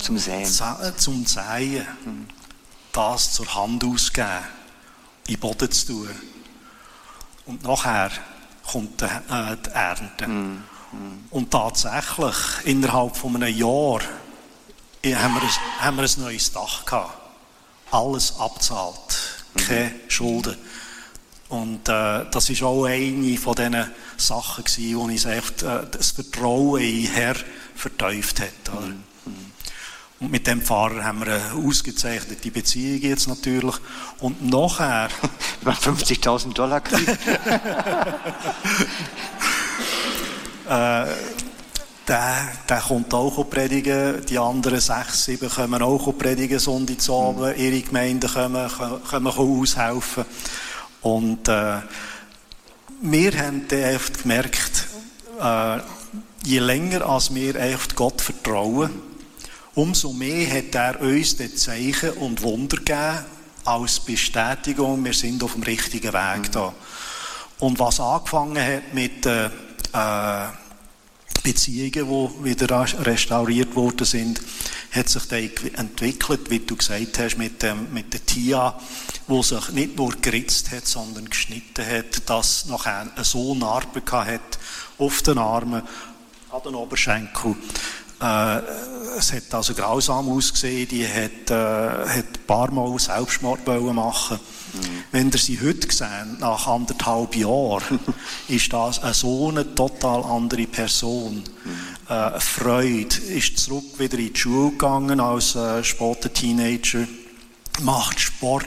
[0.00, 0.42] zum Säen.
[0.42, 1.86] Äh, zum Säen.
[2.92, 4.28] Das zur Hand ausgeben,
[5.26, 6.10] in den Boden zu tun.
[7.46, 8.10] Und nachher
[8.70, 10.28] kommt die, äh, die Ernte.
[10.28, 10.64] Mm.
[11.30, 14.00] Und tatsächlich, innerhalb von einem Jahr
[15.04, 17.18] haben wir, ein, haben wir ein neues Dach gehabt.
[17.90, 19.44] Alles abzahlt.
[19.56, 20.00] Keine mhm.
[20.08, 20.56] Schulden.
[21.48, 26.12] Und äh, das war auch eine von diesen Sachen, gewesen, wo ich echt, äh, das
[26.12, 27.36] Vertrauen in Herr
[27.74, 28.70] verteuft hat.
[28.76, 28.94] Oder?
[30.20, 33.74] Und mit dem Fahrer haben wir eine ausgezeichnete Beziehung jetzt natürlich.
[34.20, 35.08] Und nachher...
[35.64, 37.08] Man 50.000 Dollar kriegt.
[40.68, 41.06] äh,
[42.08, 44.24] der, der kommt auch predigen.
[44.26, 47.56] Die anderen sechs, sieben kommen auch predigen, Sonntagabend.
[47.56, 47.62] Mhm.
[47.62, 48.70] Ihre Gemeinden kommen,
[49.08, 50.24] kommen aushelfen.
[51.00, 51.78] Und äh,
[53.02, 54.88] wir haben dann gemerkt,
[55.40, 55.78] äh,
[56.44, 58.90] je länger als wir echt Gott vertrauen,
[59.74, 63.24] umso mehr hat er uns die Zeichen und Wunder gegeben,
[63.64, 66.74] als Bestätigung, wir sind auf dem richtigen Weg da.
[67.58, 70.48] Und was angefangen hat mit äh, äh,
[71.42, 74.40] Beziehungen, die wieder restauriert worden sind,
[74.92, 78.78] hat sich dann entwickelt, wie du gesagt hast, mit, dem, mit der Tia,
[79.26, 84.58] wo sich nicht nur geritzt hat, sondern geschnitten hat, dass nachher so Narben hat
[84.98, 85.82] auf den Armen,
[86.50, 87.56] an den Oberschenkel.
[88.22, 88.62] Äh,
[89.18, 94.38] es hat also grausam ausgesehen, die hat, äh, hat ein paar Mal Selbstmord machen
[94.72, 95.04] Mhm.
[95.10, 98.00] Wenn ihr sie heute sehen, nach anderthalb Jahren,
[98.48, 101.44] ist das eine so eine total andere Person.
[101.64, 102.14] Mhm.
[102.14, 107.06] Äh, Freude ist zurück wieder in die Schule gegangen als äh, später Teenager,
[107.82, 108.66] macht Sport,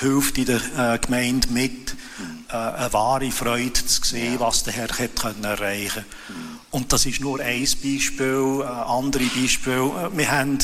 [0.00, 2.44] hilft in der äh, Gemeinde mit, mhm.
[2.48, 4.40] äh, eine wahre Freude zu sehen, ja.
[4.40, 6.57] was der Herr hat können erreichen mhm.
[6.70, 10.10] Und das ist nur ein Beispiel, äh, andere Beispiele.
[10.12, 10.58] Äh, wir haben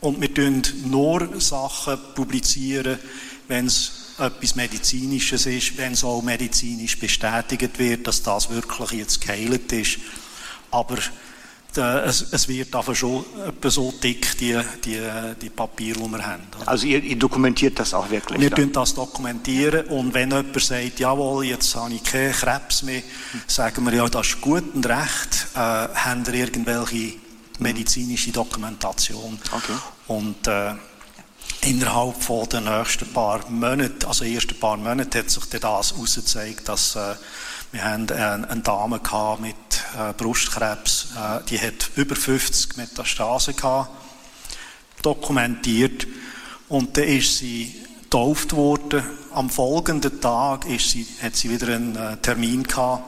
[0.00, 2.98] und wir publizieren nur Sachen publizieren,
[3.48, 9.20] wenn es etwas Medizinisches ist, wenn es auch medizinisch bestätigt wird, dass das wirklich jetzt
[9.20, 9.98] geheilt ist.
[10.70, 10.98] Aber
[11.76, 15.00] es, es, wird aber schon etwa so dick, die, die,
[15.40, 16.42] die Papiere, die wir haben.
[16.64, 18.40] Also ihr, ihr dokumentiert das auch wirklich?
[18.40, 23.02] Wir tun das dokumentieren und wenn jemand sagt, jawohl, jetzt habe ich keinen Krebs mehr,
[23.46, 27.14] sagen wir, ja, das ist gut und recht, äh, haben wir irgendwelche
[27.58, 29.38] medizinische Dokumentation.
[29.50, 29.72] Okay.
[30.08, 30.74] Und äh,
[31.62, 36.96] innerhalb von den nächsten paar Monaten, also ersten paar Monaten, hat sich das herausgezeigt, dass
[36.96, 37.14] äh,
[37.72, 39.54] wir haben eine, eine Dame gehabt mit
[39.98, 43.90] äh, Brustkrebs, äh, die hat über 50 Metastasen gehabt,
[45.02, 46.06] dokumentiert
[46.68, 49.02] und dann ist sie getauft worden.
[49.32, 53.04] Am folgenden Tag ist sie, hat sie wieder einen äh, Termin gehabt,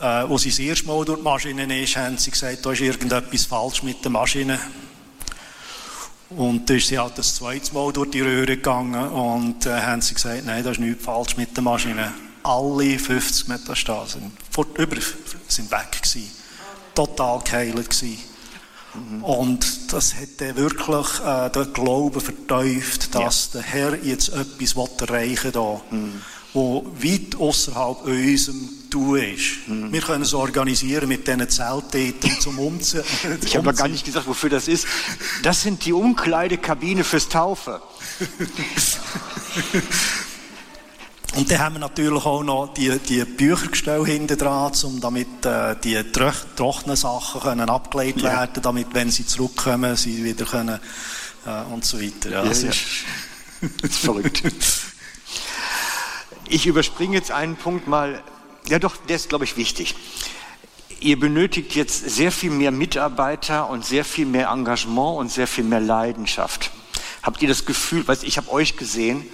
[0.00, 2.80] äh, wo sie das erste Mal durch die Maschine ist, haben sie gesagt, da ist
[2.80, 4.58] irgendetwas falsch mit der Maschine.
[6.30, 10.00] Und dann ist sie halt das zweite Mal durch die Röhre gegangen und äh, haben
[10.00, 12.12] sie gesagt, nein, da ist nichts falsch mit der Maschine.
[12.42, 14.96] Alle 50 Metastasen vor, über,
[15.48, 16.43] sind weg gewesen.
[16.94, 18.18] Total geheilt gewesen.
[18.94, 19.24] Mhm.
[19.24, 23.60] Und das hat wirklich äh, den Glauben verteuft, dass ja.
[23.60, 26.22] der Herr jetzt etwas erreichen will, mhm.
[26.52, 29.66] wo weit außerhalb unserem Tun ist.
[29.66, 29.92] Mhm.
[29.92, 33.02] Wir können es organisieren mit diesen Zelttäten zum Umziehen.
[33.44, 34.86] ich habe gar nicht gesagt, wofür das ist.
[35.42, 37.82] Das sind die Umkleidekabine fürs Taufe.
[41.36, 45.74] Und dann haben wir natürlich auch noch die, die Büchergestelle hinten dran, um damit äh,
[45.82, 48.30] die trockenen Sachen können abgelegt ja.
[48.30, 50.78] werden, damit, wenn sie zurückkommen, sie wieder können
[51.44, 52.30] äh, und so weiter.
[52.30, 52.84] Ja, das, ist,
[53.82, 54.42] das ist verrückt.
[56.48, 58.22] Ich überspringe jetzt einen Punkt mal.
[58.68, 59.96] Ja, doch, der ist, glaube ich, wichtig.
[61.00, 65.64] Ihr benötigt jetzt sehr viel mehr Mitarbeiter und sehr viel mehr Engagement und sehr viel
[65.64, 66.70] mehr Leidenschaft.
[67.22, 69.26] Habt ihr das Gefühl, weiß ich habe euch gesehen,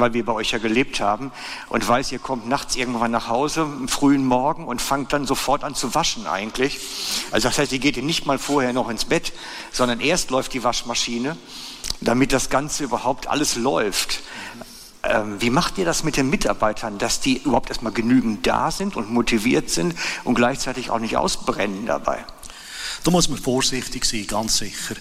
[0.00, 1.32] weil wir bei euch ja gelebt haben
[1.68, 5.64] und weiß, ihr kommt nachts irgendwann nach Hause, am frühen Morgen und fangt dann sofort
[5.64, 6.80] an zu waschen eigentlich.
[7.30, 9.32] Also das heißt, ihr geht nicht mal vorher noch ins Bett,
[9.72, 11.36] sondern erst läuft die Waschmaschine,
[12.00, 14.20] damit das Ganze überhaupt alles läuft.
[15.04, 18.96] Ähm, wie macht ihr das mit den Mitarbeitern, dass die überhaupt erstmal genügend da sind
[18.96, 22.24] und motiviert sind und gleichzeitig auch nicht ausbrennen dabei?
[23.04, 24.94] Da muss man vorsichtig sein, ganz sicher.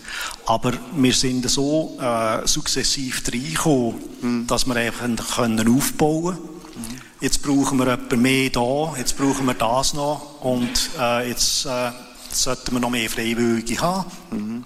[0.46, 4.48] Aber wir sind so äh, sukzessiv reingekommen, mhm.
[4.48, 6.50] dass wir einfach können aufbauen können.
[6.76, 7.02] Mhm.
[7.20, 11.92] Jetzt brauchen wir etwas mehr da, jetzt brauchen wir das noch und äh, jetzt äh,
[12.32, 14.12] sollten wir noch mehr Freiwillige haben.
[14.32, 14.66] Mhm.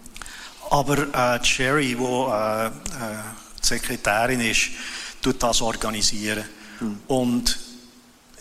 [0.70, 2.72] Aber äh, Sherry, die äh, äh,
[3.62, 4.70] die Sekretärin ist,
[5.22, 6.46] tut das organisieren.
[6.80, 6.98] Mhm.
[7.08, 7.60] Und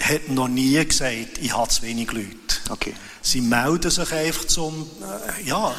[0.01, 2.37] hat noch nie gesagt, ich habe zu wenig Leute.
[2.71, 2.95] Okay.
[3.27, 5.75] Sie melden sich einfach zum, äh, ja,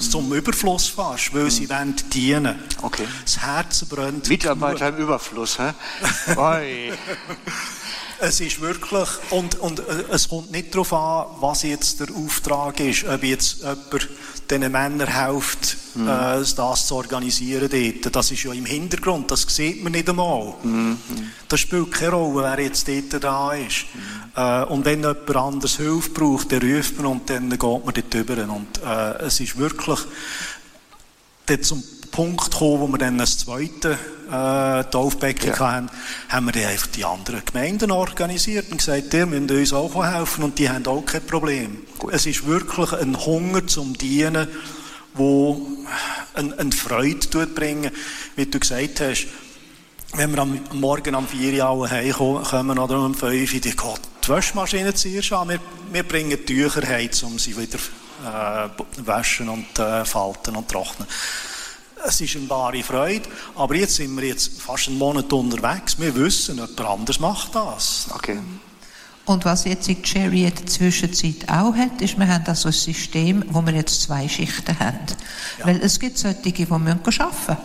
[0.00, 1.50] zum Überfluss fast, weil mhm.
[1.50, 2.58] sie wollen dienen.
[2.80, 3.06] Okay.
[3.22, 4.26] Das Herz brennt.
[4.26, 5.74] Mitarbeiter im Überfluss, hä?
[8.18, 12.80] Es ist wirklich, und, und äh, es kommt nicht darauf an, was jetzt der Auftrag
[12.80, 14.08] ist, ob jetzt jemand
[14.50, 16.08] diesen Männern hilft, mhm.
[16.08, 18.14] äh, das zu organisieren dort.
[18.14, 20.54] Das ist ja im Hintergrund, das sieht man nicht einmal.
[20.62, 20.98] Mhm.
[21.48, 23.86] Das spielt keine Rolle, wer jetzt dort da ist.
[23.94, 24.40] Mhm.
[24.40, 28.14] Äh, und wenn jemand anders Hilfe braucht, dann ruft man und dann geht man dort
[28.14, 28.54] rüber.
[28.54, 30.00] Und äh, es ist wirklich
[31.46, 31.82] dort zum
[32.16, 33.98] Punkt gekommen, wo wir dann das zweite
[34.30, 35.58] äh, Taufbecken ja.
[35.58, 35.90] hatten,
[36.30, 40.44] haben wir dann einfach die anderen Gemeinden organisiert und gesagt, ihr müsst uns auch helfen
[40.44, 41.82] und die haben auch kein Problem.
[41.98, 42.14] Gut.
[42.14, 44.48] Es ist wirklich ein Hunger zum Dienen,
[45.12, 45.60] wo
[46.32, 47.90] eine, eine Freude bringen,
[48.34, 49.26] wie du gesagt hast.
[50.14, 54.28] Wenn wir am Morgen um 4 Uhr heimkommen oder um 5 Uhr, die geht die
[54.30, 55.50] Waschmaschine zuerst an.
[55.50, 55.60] Wir,
[55.92, 57.78] wir bringen Tücher heim, um sie wieder
[58.24, 58.68] äh,
[59.04, 61.06] waschen und äh, falten und trocknen.
[62.08, 65.98] Es ist eine wahre Freude, aber jetzt sind wir jetzt fast einen Monat unterwegs.
[65.98, 68.06] Wir wissen, jemand anders macht das.
[68.14, 68.38] Okay.
[69.24, 72.72] Und was jetzt die Cherry in der Zwischenzeit auch hat, ist, wir haben also ein
[72.72, 74.98] System, wo wir jetzt zwei Schichten haben.
[75.58, 75.66] Ja.
[75.66, 77.56] Weil es gibt solche, die müssen arbeiten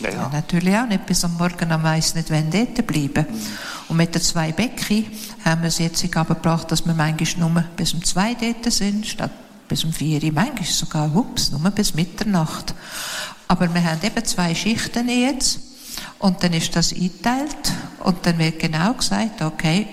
[0.00, 0.28] ja, ja.
[0.32, 3.26] Natürlich auch nicht bis am Morgen am Mais nicht dort bleiben.
[3.28, 3.40] Mhm.
[3.88, 5.06] Und mit den zwei Becken
[5.44, 9.06] haben wir es jetzt aber gebracht, dass wir manchmal nur bis um zwei dort sind,
[9.06, 9.30] statt
[9.68, 12.74] bis um vier, manchmal sogar, ups, nur bis Mitternacht.
[13.48, 15.60] Aber wir haben eben zwei Schichten jetzt.
[16.18, 17.72] Und dann ist das eingeteilt.
[18.00, 19.86] Und dann wird genau gesagt, okay,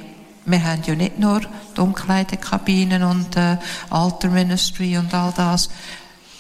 [0.46, 3.58] wir haben ja nicht nur die und äh,
[3.90, 5.70] Alter Ministry und all das.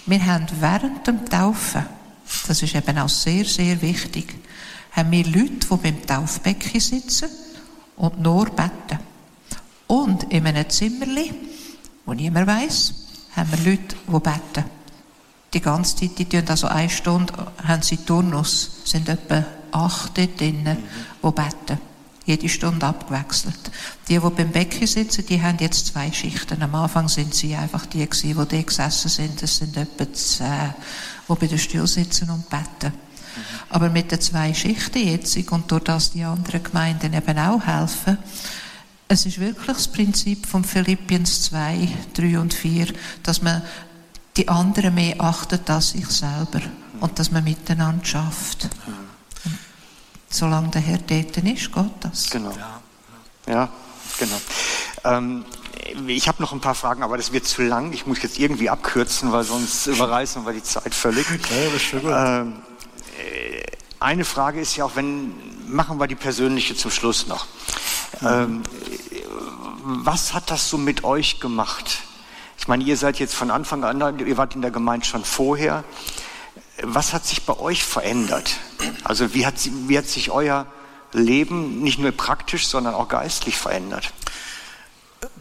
[0.06, 1.86] Wir haben während dem Taufen,
[2.48, 4.36] das ist eben auch sehr, sehr wichtig,
[4.92, 7.30] haben wir Leute, die beim Taufbecken sitzen
[7.96, 9.00] und nur beten.
[9.88, 11.34] Und in einem Zimmerli,
[12.06, 12.94] wo niemand weiß,
[13.36, 14.66] haben wir Leute, die beten.
[15.54, 17.34] Die ganze Zeit, die tun also eine Stunde,
[17.64, 20.78] haben sie Turnus, sind etwa acht dort drinnen,
[21.24, 21.80] die beten.
[22.26, 23.72] Jede Stunde abgewechselt.
[24.08, 26.64] Die, die beim Becken sitzen, die haben jetzt zwei Schichten.
[26.64, 29.42] Am Anfang sind sie einfach die die da gesessen sind.
[29.42, 30.74] Das sind etwa zehn,
[31.28, 32.94] die bei der Stuhl sitzen und beten.
[33.70, 38.18] Aber mit den zwei Schichten jetzt und durch das die anderen Gemeinden eben auch helfen,
[39.08, 42.88] es ist wirklich das Prinzip von Philippians 2, 3 und 4,
[43.22, 43.62] dass man
[44.38, 46.62] die anderen mehr achtet als sich selber
[47.00, 48.70] und dass man miteinander schafft.
[50.30, 52.30] solange der Herr dort ist, geht das.
[52.30, 52.54] Genau.
[53.48, 53.70] Ja,
[54.18, 54.42] genau.
[55.04, 55.46] Ähm,
[56.08, 57.94] ich habe noch ein paar Fragen, aber das wird zu lang.
[57.94, 61.28] Ich muss jetzt irgendwie abkürzen, weil sonst überreißen wir die Zeit völlig.
[61.30, 62.12] Okay, das ist schon gut.
[62.16, 62.56] Ähm,
[63.20, 63.64] äh,
[64.00, 65.34] eine Frage ist ja auch, wenn
[65.68, 67.46] machen wir die persönliche zum Schluss noch.
[68.22, 68.28] Mhm.
[68.28, 68.64] Ähm,
[69.84, 72.00] was hat das so mit euch gemacht?
[72.64, 75.84] Ich meine, ihr seid jetzt von Anfang an, ihr wart in der Gemeinde schon vorher.
[76.82, 78.56] Was hat sich bei euch verändert?
[79.04, 79.56] Also wie hat,
[79.90, 80.66] wie hat sich euer
[81.12, 84.14] Leben nicht nur praktisch, sondern auch geistlich verändert?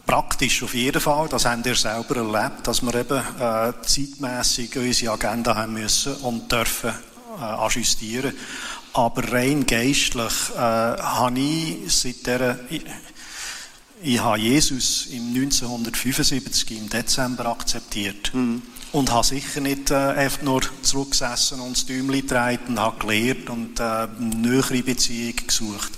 [0.05, 5.13] Praktisch auf jeden Fall, das haben wir selber erlebt, dass wir eben äh, zeitmäßig unsere
[5.13, 6.93] Agenda haben müssen und dürfen
[7.39, 8.35] äh, ajustieren.
[8.91, 12.59] Aber rein geistlich äh, habe ich seit dieser,
[14.03, 18.33] ich, habe Jesus im 1975 im Dezember akzeptiert.
[18.33, 18.61] Mhm.
[18.91, 23.49] Und habe sicher nicht äh, einfach nur zurückgesessen und das Däumchen getragen und habe gelernt
[23.49, 25.93] und äh, eine nähere Beziehung gesucht.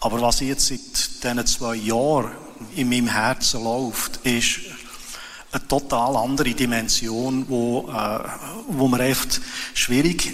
[0.00, 2.32] Aber was jetzt seit diesen zwei Jahren
[2.76, 4.60] in meinem Herzen läuft, ist
[5.52, 8.18] eine total andere Dimension, wo, äh,
[8.68, 9.40] wo man echt
[9.74, 10.32] schwierig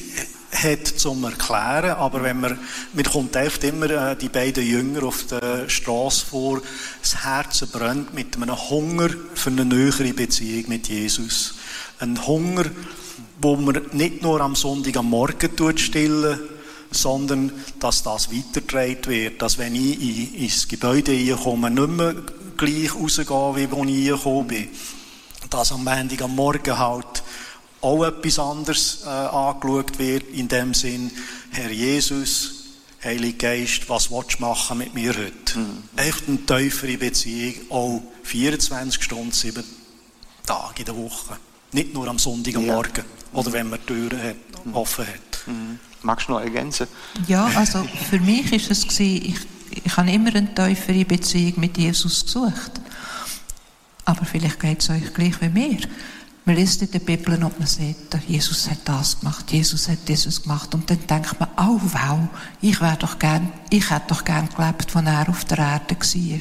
[0.53, 2.59] hat zum erklären, aber wenn man,
[2.93, 6.61] mir kommt oft immer äh, die beiden Jünger auf der Straße vor,
[7.01, 11.55] das Herz brennt mit einem Hunger für eine nähere Beziehung mit Jesus.
[12.01, 12.65] Ein Hunger,
[13.41, 16.41] wo man nicht nur am Sonntag am Morgen tut stillen,
[16.91, 22.15] sondern dass das weitergetragen wird, dass wenn ich in, ins Gebäude komme, nicht mehr
[22.57, 24.69] gleich rausgehe, wie wo ich gekommen bin.
[25.49, 27.23] Dass am Montag am Morgen halt
[27.81, 31.11] auch etwas anderes äh, angeschaut wird, in dem Sinn,
[31.51, 32.61] Herr Jesus,
[33.03, 35.59] Heiliger Geist, was willst du machen mit mir heute?
[35.59, 35.83] Mhm.
[35.97, 39.65] Echt eine tiefere Beziehung, auch 24 Stunden, 7
[40.45, 41.39] Tage in der Woche.
[41.73, 42.83] Nicht nur am Sonntag am ja.
[43.33, 44.75] Oder wenn man die Türen hat, mhm.
[44.75, 45.47] offen hat.
[45.47, 45.79] Mhm.
[46.03, 46.89] Magst du noch ergänzen?
[47.27, 49.35] Ja, also für mich ist es gewesen,
[49.71, 52.73] ich, ich habe immer eine tiefere Beziehung mit Jesus gesucht.
[54.05, 55.79] Aber vielleicht geht es euch gleich wie mir.
[56.51, 57.97] Man liest in der Bibel und man sieht,
[58.27, 60.75] Jesus hat das gemacht, Jesus hat dieses gemacht.
[60.75, 62.19] Und dann denkt man, oh wow,
[62.61, 66.41] ich wäre doch gern, ich hätte doch gern gelebt, als er auf der Erde war.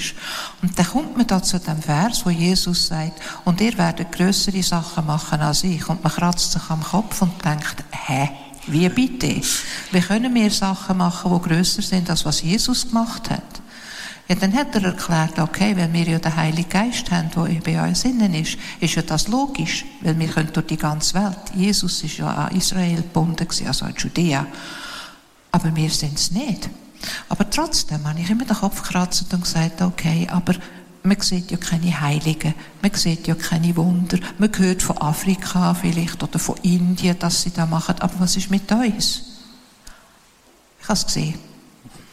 [0.63, 4.63] Und dann kommt man da zu dem Vers, wo Jesus sagt, und ihr werdet größere
[4.63, 5.87] Sachen machen als ich.
[5.87, 8.31] Und man kratzt sich am Kopf und denkt, hä?
[8.65, 9.39] Wie bitte?
[9.91, 13.61] Wie können wir Sachen machen, die grösser sind, als was Jesus gemacht hat?
[14.29, 17.81] Ja, dann hat er erklärt, okay, weil wir ja den Heiligen Geist haben, der bei
[17.81, 21.39] uns innen ist, ist ja das logisch, weil wir können durch die ganze Welt.
[21.55, 24.45] Jesus ist ja an Israel gebunden, also an Judäa.
[25.51, 26.69] Aber wir sind es nicht.
[27.27, 30.53] Aber trotzdem habe ich immer den Kopf gekratzt und gesagt, okay, aber
[31.01, 32.53] man sieht ja keine Heiligen,
[32.83, 37.51] man sieht ja keine Wunder, man hört von Afrika vielleicht oder von Indien, dass sie
[37.51, 39.23] da machen, aber was ist mit uns?
[40.81, 41.39] Ich habe es gesehen.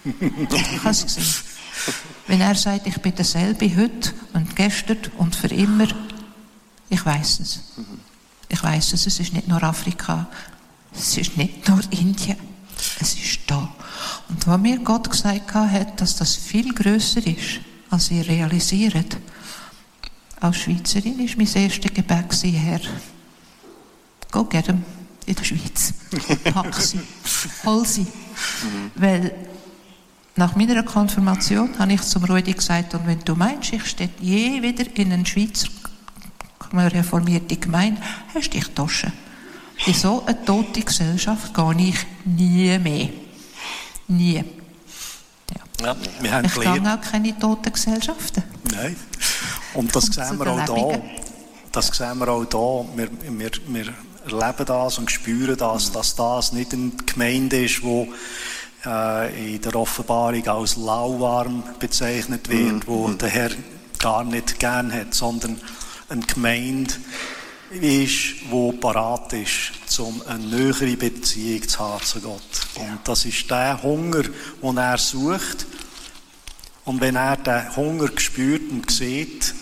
[0.04, 1.55] Ich habe es gesehen.
[2.26, 5.86] Wenn er sagt, ich bin derselbe heute und gestern und für immer,
[6.88, 7.60] ich weiß es.
[8.48, 10.28] Ich weiß es, es ist nicht nur Afrika,
[10.96, 12.36] es ist nicht nur Indien,
[13.00, 13.74] es ist da.
[14.28, 17.60] Und was mir Gott gesagt hat, dass das viel größer ist,
[17.90, 19.16] als ihr realisiert.
[20.40, 22.80] Als Schweizerin ist mein erstes Gebet Herr,
[24.30, 24.84] go get them
[25.24, 25.94] in der Schweiz.
[26.52, 27.00] Pack sie,
[27.64, 28.02] hol sie.
[28.02, 28.90] Mhm.
[28.94, 29.34] Weil
[30.38, 34.60] Nach meiner Konfirmation habe ich zum Rudi gesagt, und wenn du meinst, ich stehe je
[34.60, 35.68] wieder in eine Schweizer
[36.72, 38.02] reformierte Gemeinde,
[38.34, 39.06] hast du dich getauscht.
[39.86, 43.08] In so eine tote Gesellschaft gehe ich nie mehr.
[44.08, 44.44] Nie.
[45.54, 45.86] Ja.
[45.86, 48.42] Ja, wir haben ich gehe auch keine toten Gesellschaften.
[48.72, 48.96] Nein.
[49.72, 51.02] Und das sehen wir auch hier.
[51.72, 52.44] Das sehen wir auch
[52.94, 53.08] hier.
[53.08, 53.94] Wir, wir, wir
[54.26, 58.08] erleben das und spüren das, dass das nicht eine Gemeinde ist, die
[58.86, 62.82] äh, in der Offenbarung als lauwarm bezeichnet wird, mhm.
[62.86, 63.50] wo der Herr
[63.98, 65.60] gar nicht gern hat, sondern
[66.08, 66.94] eine Gemeinde
[67.70, 72.40] ist, die parat ist, um eine nähere Beziehung zu haben zu Gott.
[72.76, 74.22] Und das ist der Hunger,
[74.62, 75.66] den er sucht.
[76.84, 79.54] Und wenn er den Hunger spürt und sieht,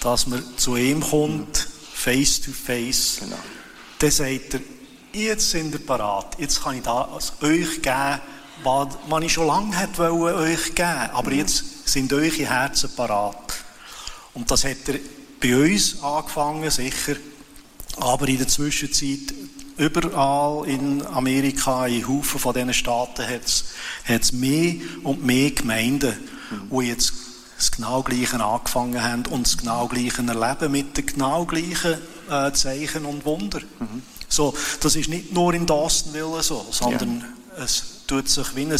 [0.00, 3.36] dass man zu ihm kommt, face to face, genau.
[3.98, 4.60] dann sagt er,
[5.12, 8.20] jetzt sind ihr parat, jetzt kann ich das euch geben,
[8.64, 11.38] was, was ich schon lange hätte euch geben aber mhm.
[11.38, 13.54] jetzt sind eure Herzen parat.
[14.34, 14.98] Und das hat er
[15.40, 17.16] bei uns angefangen, sicher,
[17.96, 19.34] aber in der Zwischenzeit
[19.76, 23.42] überall in Amerika, in Haufen von diesen Staaten, hat
[24.06, 26.14] es mehr und mehr Gemeinden,
[26.50, 26.78] mhm.
[26.78, 27.12] die jetzt
[27.56, 31.96] das genau Gleiche angefangen haben und das genau Gleiche erleben mit den genau gleichen
[32.30, 33.60] äh, Zeichen und Wunder.
[33.60, 34.02] Mhm.
[34.28, 37.24] So, das ist nicht nur in Dawsonville so, sondern
[37.56, 37.64] ja.
[37.64, 38.78] es tut sich wie ein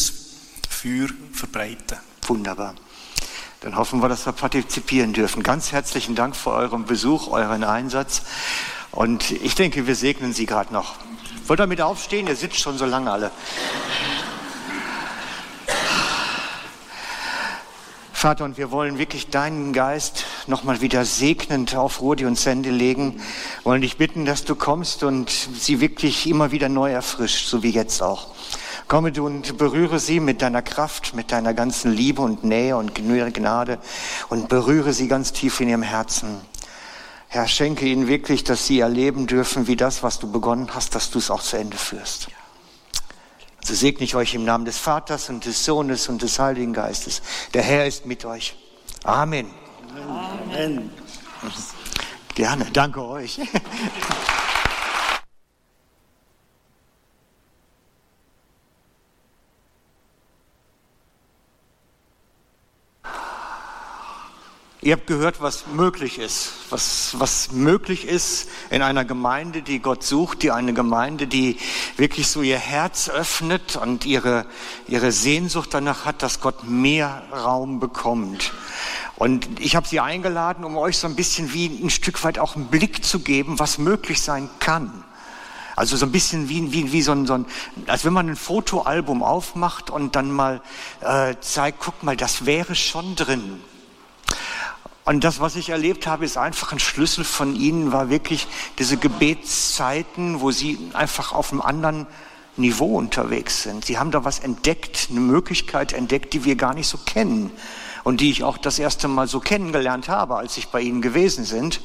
[0.69, 1.97] Feuer verbreiten.
[2.27, 2.75] Wunderbar.
[3.63, 5.43] Dann hoffen wir, dass wir partizipieren dürfen.
[5.43, 8.21] Ganz herzlichen Dank für euren Besuch, euren Einsatz.
[8.91, 10.97] Und ich denke, wir segnen Sie gerade noch.
[11.47, 12.27] Wollt ihr mit aufstehen?
[12.27, 13.31] Ihr sitzt schon so lange alle.
[18.13, 23.23] Vater, und wir wollen wirklich deinen Geist nochmal wieder segnend auf Rudi und Sandy legen.
[23.65, 27.71] Wollen dich bitten, dass du kommst und sie wirklich immer wieder neu erfrischt, so wie
[27.71, 28.29] jetzt auch.
[28.93, 32.95] Komme du und berühre sie mit deiner Kraft, mit deiner ganzen Liebe und Nähe und
[32.95, 33.79] Gnade
[34.29, 36.43] und berühre sie ganz tief in ihrem Herzen.
[37.29, 41.11] Herr, schenke ihnen wirklich, dass sie erleben dürfen, wie das, was du begonnen hast, dass
[41.11, 42.29] du es auch zu Ende führst.
[43.65, 47.23] So segne ich euch im Namen des Vaters und des Sohnes und des Heiligen Geistes.
[47.55, 48.55] Der Herr ist mit euch.
[49.05, 49.47] Amen.
[50.51, 50.91] Amen.
[52.35, 53.41] Gerne, danke euch.
[64.85, 70.03] Ihr habt gehört, was möglich ist, was, was möglich ist in einer Gemeinde, die Gott
[70.03, 71.57] sucht, die eine Gemeinde, die
[71.97, 74.45] wirklich so ihr Herz öffnet und ihre,
[74.89, 78.53] ihre Sehnsucht danach hat, dass Gott mehr Raum bekommt.
[79.15, 82.57] Und ich habe sie eingeladen, um euch so ein bisschen wie ein Stück weit auch
[82.57, 85.05] einen Blick zu geben, was möglich sein kann.
[85.77, 87.47] Also so ein bisschen wie, wie, wie so, ein, so ein,
[87.87, 90.61] als wenn man ein Fotoalbum aufmacht und dann mal
[91.03, 93.61] äh, zeigt, guck mal, das wäre schon drin.
[95.05, 98.47] Und das, was ich erlebt habe, ist einfach ein Schlüssel von Ihnen, war wirklich
[98.79, 102.07] diese Gebetszeiten, wo Sie einfach auf einem anderen
[102.57, 103.85] Niveau unterwegs sind.
[103.85, 107.51] Sie haben da was entdeckt, eine Möglichkeit entdeckt, die wir gar nicht so kennen
[108.05, 111.45] und die ich auch das erste Mal so kennengelernt habe, als ich bei Ihnen gewesen
[111.45, 111.81] sind.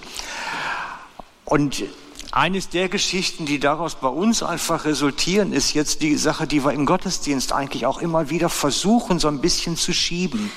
[1.45, 1.84] Und
[2.32, 6.74] eines der Geschichten, die daraus bei uns einfach resultieren, ist jetzt die Sache, die wir
[6.74, 10.52] im Gottesdienst eigentlich auch immer wieder versuchen, so ein bisschen zu schieben.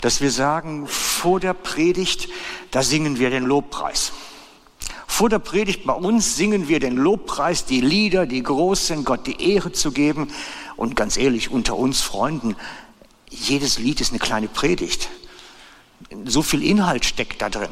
[0.00, 2.28] Dass wir sagen, vor der Predigt,
[2.70, 4.12] da singen wir den Lobpreis.
[5.06, 9.26] Vor der Predigt bei uns singen wir den Lobpreis, die Lieder, die groß sind, Gott
[9.26, 10.28] die Ehre zu geben.
[10.76, 12.56] Und ganz ehrlich, unter uns Freunden,
[13.30, 15.08] jedes Lied ist eine kleine Predigt.
[16.24, 17.70] So viel Inhalt steckt da drin.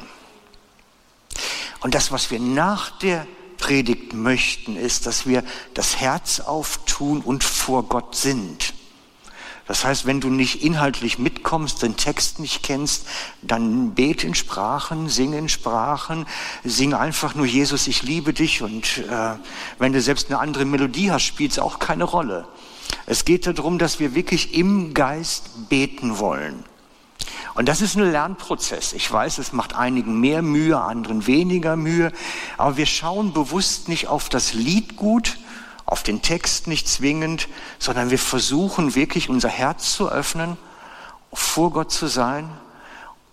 [1.84, 3.26] Und das, was wir nach der
[3.58, 8.72] Predigt möchten, ist, dass wir das Herz auftun und vor Gott sind.
[9.66, 13.06] Das heißt, wenn du nicht inhaltlich mitkommst, den Text nicht kennst,
[13.42, 16.24] dann bete in Sprachen, sing in Sprachen,
[16.64, 18.62] sing einfach nur Jesus, ich liebe dich.
[18.62, 19.34] Und äh,
[19.78, 22.48] wenn du selbst eine andere Melodie hast, spielt es auch keine Rolle.
[23.04, 26.64] Es geht darum, dass wir wirklich im Geist beten wollen.
[27.54, 28.92] Und das ist ein Lernprozess.
[28.92, 32.12] Ich weiß, es macht einigen mehr Mühe, anderen weniger Mühe.
[32.58, 35.38] Aber wir schauen bewusst nicht auf das Liedgut,
[35.86, 37.48] auf den Text nicht zwingend,
[37.78, 40.56] sondern wir versuchen wirklich unser Herz zu öffnen,
[41.32, 42.48] vor Gott zu sein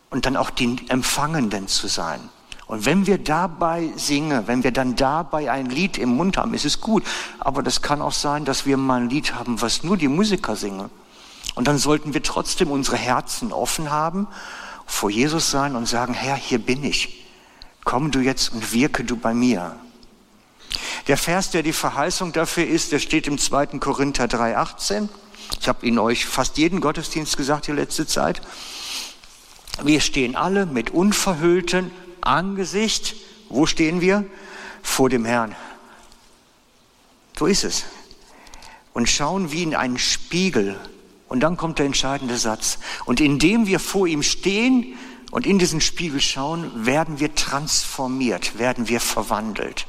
[0.09, 2.19] und dann auch die Empfangenden zu sein.
[2.67, 6.65] Und wenn wir dabei singen, wenn wir dann dabei ein Lied im Mund haben, ist
[6.65, 7.03] es gut.
[7.39, 10.55] Aber das kann auch sein, dass wir mal ein Lied haben, was nur die Musiker
[10.55, 10.89] singen.
[11.62, 14.28] Und dann sollten wir trotzdem unsere Herzen offen haben,
[14.88, 17.24] vor Jesus sein und sagen, Herr, hier bin ich.
[17.84, 19.76] Komm du jetzt und wirke du bei mir.
[21.05, 23.78] Der Vers, der die Verheißung dafür ist, der steht im 2.
[23.78, 25.07] Korinther 3,18.
[25.59, 28.41] Ich habe Ihnen euch fast jeden Gottesdienst gesagt die letzte Zeit.
[29.84, 31.91] Wir stehen alle mit unverhülltem
[32.22, 33.16] Angesicht.
[33.49, 34.26] Wo stehen wir?
[34.82, 35.55] Vor dem Herrn.
[37.38, 37.84] So ist es.
[38.93, 40.80] Und schauen wie in einen Spiegel.
[41.32, 42.77] Und dann kommt der entscheidende Satz.
[43.05, 44.97] Und indem wir vor ihm stehen
[45.32, 49.88] und in diesen Spiegel schauen, werden wir transformiert, werden wir verwandelt.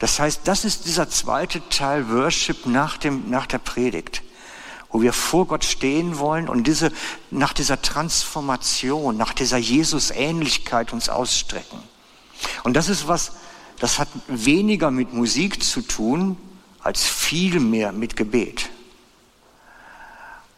[0.00, 4.22] Das heißt, das ist dieser zweite Teil Worship nach, dem, nach der Predigt,
[4.90, 6.90] wo wir vor Gott stehen wollen und diese,
[7.30, 11.78] nach dieser Transformation, nach dieser Jesus-Ähnlichkeit uns ausstrecken.
[12.64, 13.34] Und das ist was,
[13.78, 16.36] das hat weniger mit Musik zu tun,
[16.80, 18.68] als viel mehr mit Gebet.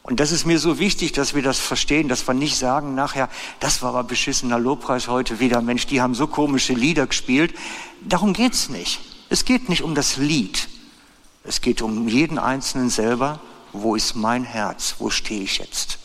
[0.07, 3.31] Und das ist mir so wichtig, dass wir das verstehen, dass wir nicht sagen nachher,
[3.59, 7.55] das war aber beschissener Lobpreis heute wieder, Mensch, die haben so komische Lieder gespielt.
[8.03, 9.01] Darum geht's nicht.
[9.31, 10.69] Es geht nicht um das Lied.
[11.43, 13.41] Es geht um jeden Einzelnen selber.
[13.73, 14.97] Wo ist mein Herz?
[14.99, 15.99] Wo stehe ich jetzt?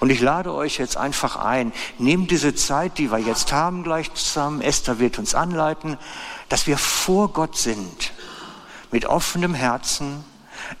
[0.00, 4.12] Und ich lade euch jetzt einfach ein, nehmt diese Zeit, die wir jetzt haben, gleich
[4.14, 4.62] zusammen.
[4.62, 5.98] Esther wird uns anleiten,
[6.48, 8.12] dass wir vor Gott sind,
[8.90, 10.24] mit offenem Herzen,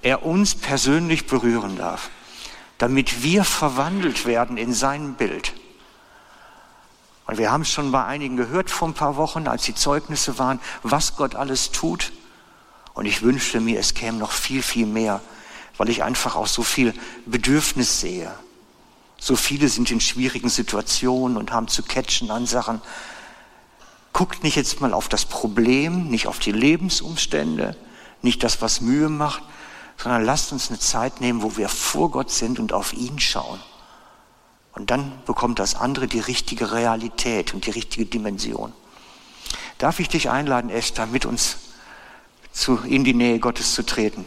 [0.00, 2.08] er uns persönlich berühren darf,
[2.78, 5.52] damit wir verwandelt werden in sein Bild.
[7.26, 10.38] Und wir haben es schon bei einigen gehört vor ein paar Wochen, als die Zeugnisse
[10.38, 12.12] waren, was Gott alles tut.
[12.94, 15.20] Und ich wünschte mir, es käme noch viel, viel mehr,
[15.76, 16.94] weil ich einfach auch so viel
[17.26, 18.32] Bedürfnis sehe.
[19.18, 22.80] So viele sind in schwierigen Situationen und haben zu catchen an Sachen.
[24.12, 27.76] Guckt nicht jetzt mal auf das Problem, nicht auf die Lebensumstände,
[28.22, 29.42] nicht das, was Mühe macht,
[29.98, 33.60] sondern lasst uns eine Zeit nehmen, wo wir vor Gott sind und auf ihn schauen.
[34.72, 38.72] Und dann bekommt das andere die richtige Realität und die richtige Dimension.
[39.78, 41.56] Darf ich dich einladen, Esther, mit uns
[42.52, 44.24] zu, in die Nähe Gottes zu treten?